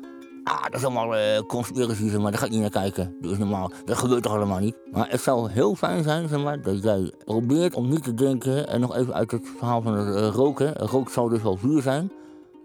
ah, 0.45 0.63
dat 0.63 0.75
is 0.75 0.85
allemaal 0.85 1.17
eh 1.17 1.41
conspiracy, 1.41 2.09
zeg 2.09 2.21
maar, 2.21 2.31
daar 2.31 2.41
ga 2.41 2.47
ik 2.47 2.53
niet 2.53 2.61
naar 2.61 2.71
kijken. 2.71 3.17
Dat 3.21 3.31
is 3.31 3.39
normaal, 3.39 3.73
dat 3.85 3.97
gebeurt 3.97 4.23
toch 4.23 4.33
allemaal 4.33 4.59
niet? 4.59 4.77
Maar 4.91 5.11
het 5.11 5.21
zou 5.21 5.51
heel 5.51 5.75
fijn 5.75 6.03
zijn, 6.03 6.29
zeg 6.29 6.43
maar, 6.43 6.63
dat 6.63 6.83
jij 6.83 7.13
probeert 7.25 7.75
om 7.75 7.89
niet 7.89 8.03
te 8.03 8.15
denken, 8.15 8.69
en 8.69 8.81
nog 8.81 8.97
even 8.97 9.15
uit 9.15 9.31
het 9.31 9.49
verhaal 9.57 9.83
van 9.83 9.95
het 9.95 10.17
eh, 10.17 10.29
roken, 10.29 10.73
rook 10.75 11.11
zou 11.11 11.31
dus 11.31 11.43
wel 11.43 11.57
vuur 11.57 11.83
zijn. 11.83 12.13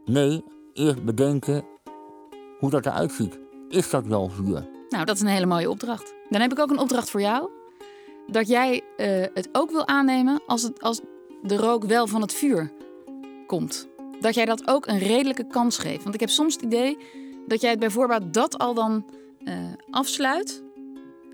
Nee, 0.06 0.44
eerst 0.74 1.04
bedenken 1.04 1.66
hoe 2.60 2.70
dat 2.70 2.86
eruit 2.86 3.12
ziet. 3.12 3.40
Is 3.70 3.90
dat 3.90 4.06
wel 4.06 4.30
vuur? 4.30 4.68
Nou, 4.90 5.06
dat 5.06 5.16
is 5.16 5.22
een 5.22 5.28
hele 5.28 5.46
mooie 5.46 5.70
opdracht. 5.70 6.14
Dan 6.30 6.42
heb 6.42 6.52
ik 6.52 6.60
ook 6.60 6.70
een 6.70 6.80
opdracht 6.80 7.10
voor 7.10 7.22
jou. 7.22 7.50
Dat 8.28 8.48
jij 8.48 8.82
eh, 8.98 9.08
het 9.34 9.50
ook 9.52 9.72
wil 9.72 9.88
aannemen 9.88 10.42
als, 10.48 10.64
het, 10.64 10.82
als 10.82 11.02
de 11.44 11.58
rook 11.58 11.84
wel 11.84 12.08
van 12.08 12.22
het 12.22 12.34
vuur 12.34 12.72
komt. 13.48 13.88
Dat 14.20 14.36
jij 14.36 14.46
dat 14.46 14.68
ook 14.68 14.88
een 14.88 15.00
redelijke 15.00 15.48
kans 15.48 15.78
geeft. 15.78 16.04
Want 16.04 16.16
ik 16.16 16.20
heb 16.20 16.30
soms 16.30 16.54
het 16.54 16.64
idee 16.64 16.98
dat 17.48 17.62
jij 17.62 17.70
het 17.70 17.80
bij 17.80 17.90
voorbaat 17.90 18.34
dat 18.34 18.58
al 18.58 18.74
dan 18.74 19.06
eh, 19.44 19.56
afsluit. 19.90 20.64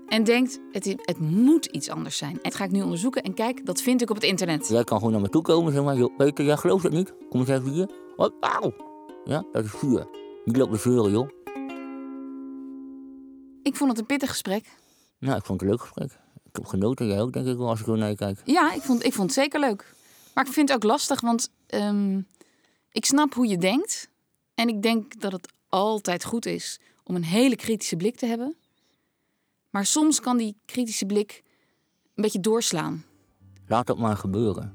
En 0.08 0.24
denkt, 0.24 0.60
het, 0.72 0.86
is- 0.86 0.94
het 1.02 1.18
moet 1.18 1.66
iets 1.66 1.88
anders 1.90 2.16
zijn. 2.16 2.38
Dat 2.42 2.54
ga 2.54 2.64
ik 2.64 2.70
nu 2.70 2.82
onderzoeken. 2.82 3.22
En 3.22 3.34
kijk, 3.34 3.66
dat 3.66 3.80
vind 3.82 4.02
ik 4.02 4.10
op 4.10 4.16
het 4.16 4.24
internet. 4.24 4.68
Jij 4.68 4.84
kan 4.84 4.98
gewoon 4.98 5.12
naar 5.12 5.20
me 5.22 5.28
toe 5.28 5.42
komen 5.42 5.66
en 5.66 5.72
zeg 5.74 5.84
maar, 5.84 5.96
joh, 5.96 6.16
Peter, 6.16 6.44
jij 6.44 6.56
gelooft 6.56 6.82
het 6.82 6.92
niet? 6.92 7.14
Kom 7.28 7.40
eens 7.40 7.48
even 7.48 7.70
hier. 7.70 7.90
Wat? 8.16 8.32
Auw! 8.40 8.72
Ja, 9.24 9.44
dat 9.52 9.64
is 9.64 9.70
vuur. 9.70 10.06
Niet 10.44 10.56
lopen 10.56 10.78
zeuren, 10.78 11.10
joh. 11.10 11.28
Ik 13.62 13.76
vond 13.76 13.90
het 13.90 13.98
een 13.98 14.06
pittig 14.06 14.28
gesprek. 14.28 14.64
Nou, 15.18 15.36
ik 15.36 15.44
vond 15.44 15.60
het 15.60 15.70
een 15.70 15.76
leuk 15.76 15.84
gesprek. 15.86 16.10
Ik 16.44 16.50
heb 16.52 16.64
genoten, 16.64 17.06
jij 17.06 17.20
ook 17.20 17.32
denk 17.32 17.46
ik 17.46 17.56
wel 17.56 17.68
als 17.68 17.80
ik 17.80 17.86
er 17.86 17.98
naar 17.98 18.14
kijk. 18.14 18.38
Ja, 18.44 18.72
ik 18.72 18.82
vond, 18.82 19.04
ik 19.04 19.12
vond 19.12 19.30
het 19.30 19.38
zeker 19.38 19.60
leuk. 19.60 19.94
Maar 20.34 20.46
ik 20.46 20.52
vind 20.52 20.68
het 20.68 20.76
ook 20.76 20.84
lastig, 20.90 21.20
want 21.20 21.50
ehm, 21.66 22.20
ik 22.90 23.04
snap 23.04 23.34
hoe 23.34 23.46
je 23.46 23.58
denkt. 23.58 24.08
En 24.54 24.68
ik 24.68 24.82
denk 24.82 25.20
dat 25.20 25.32
het 25.32 25.52
altijd 25.74 26.24
goed 26.24 26.46
is 26.46 26.80
om 27.04 27.14
een 27.14 27.24
hele 27.24 27.56
kritische 27.56 27.96
blik 27.96 28.16
te 28.16 28.26
hebben. 28.26 28.56
Maar 29.70 29.86
soms 29.86 30.20
kan 30.20 30.36
die 30.36 30.56
kritische 30.64 31.06
blik 31.06 31.42
een 32.14 32.22
beetje 32.22 32.40
doorslaan. 32.40 33.04
Laat 33.66 33.86
dat 33.86 33.98
maar 33.98 34.16
gebeuren. 34.16 34.72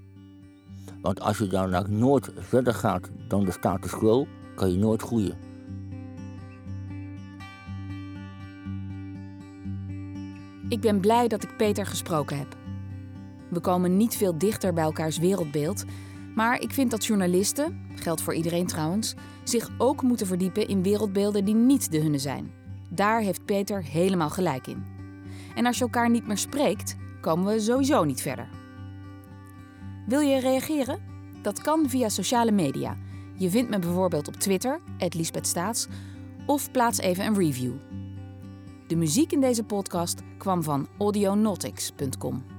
Want 1.02 1.20
als 1.20 1.38
je 1.38 1.48
dan 1.48 1.98
nooit 2.00 2.32
verder 2.36 2.74
gaat 2.74 3.10
dan 3.28 3.46
de 3.46 3.52
status 3.52 3.92
quo, 3.92 4.28
kan 4.56 4.72
je 4.72 4.78
nooit 4.78 5.02
groeien. 5.02 5.38
Ik 10.70 10.82
ben 10.82 11.00
blij 11.00 11.28
dat 11.28 11.44
ik 11.44 11.58
Peter 11.58 11.86
gesproken 11.86 12.38
heb. 12.38 12.58
We 13.50 13.60
komen 13.60 13.98
niet 13.98 14.16
veel 14.16 14.38
dichter 14.38 14.74
bij 14.74 14.84
elkaars 14.84 15.18
wereldbeeld, 15.18 15.84
maar 16.36 16.60
ik 16.60 16.72
vind 16.72 16.92
dat 16.92 17.06
journalisten, 17.06 17.88
geldt 18.00 18.22
voor 18.22 18.34
iedereen 18.34 18.68
trouwens, 18.68 19.14
zich 19.44 19.70
ook 19.78 20.02
moeten 20.02 20.28
verdiepen 20.28 20.68
in 20.68 20.84
wereldbeelden 20.84 21.46
die 21.46 21.56
niet 21.56 21.92
de 21.92 22.00
hunne 22.00 22.18
zijn. 22.18 22.52
Daar 22.90 23.22
heeft 23.22 23.46
Peter 23.46 23.84
helemaal 23.84 24.30
gelijk 24.30 24.68
in. 24.68 24.86
En 25.56 25.66
als 25.66 25.78
je 25.78 25.84
elkaar 25.84 26.10
niet 26.10 26.28
meer 26.28 26.38
spreekt, 26.38 26.96
komen 27.22 27.54
we 27.54 27.60
sowieso 27.60 28.04
niet 28.04 28.22
verder. 28.22 28.50
Wil 30.08 30.20
je 30.20 30.40
reageren? 30.40 31.00
Dat 31.42 31.62
kan 31.62 31.90
via 31.90 32.10
sociale 32.10 32.52
media. 32.52 32.98
Je 33.36 33.50
vindt 33.50 33.70
me 33.70 33.80
bijvoorbeeld 33.80 34.28
op 34.28 34.36
Twitter, 34.36 34.80
Staats, 35.42 35.88
of 36.46 36.72
plaats 36.72 37.00
even 37.00 37.26
een 37.26 37.36
review. 37.38 37.74
De 38.88 38.96
muziek 38.96 39.32
in 39.32 39.42
deze 39.42 39.64
podcast 39.64 40.22
kwam 40.38 40.64
van 40.64 40.88
audionautics.com. 40.98 42.59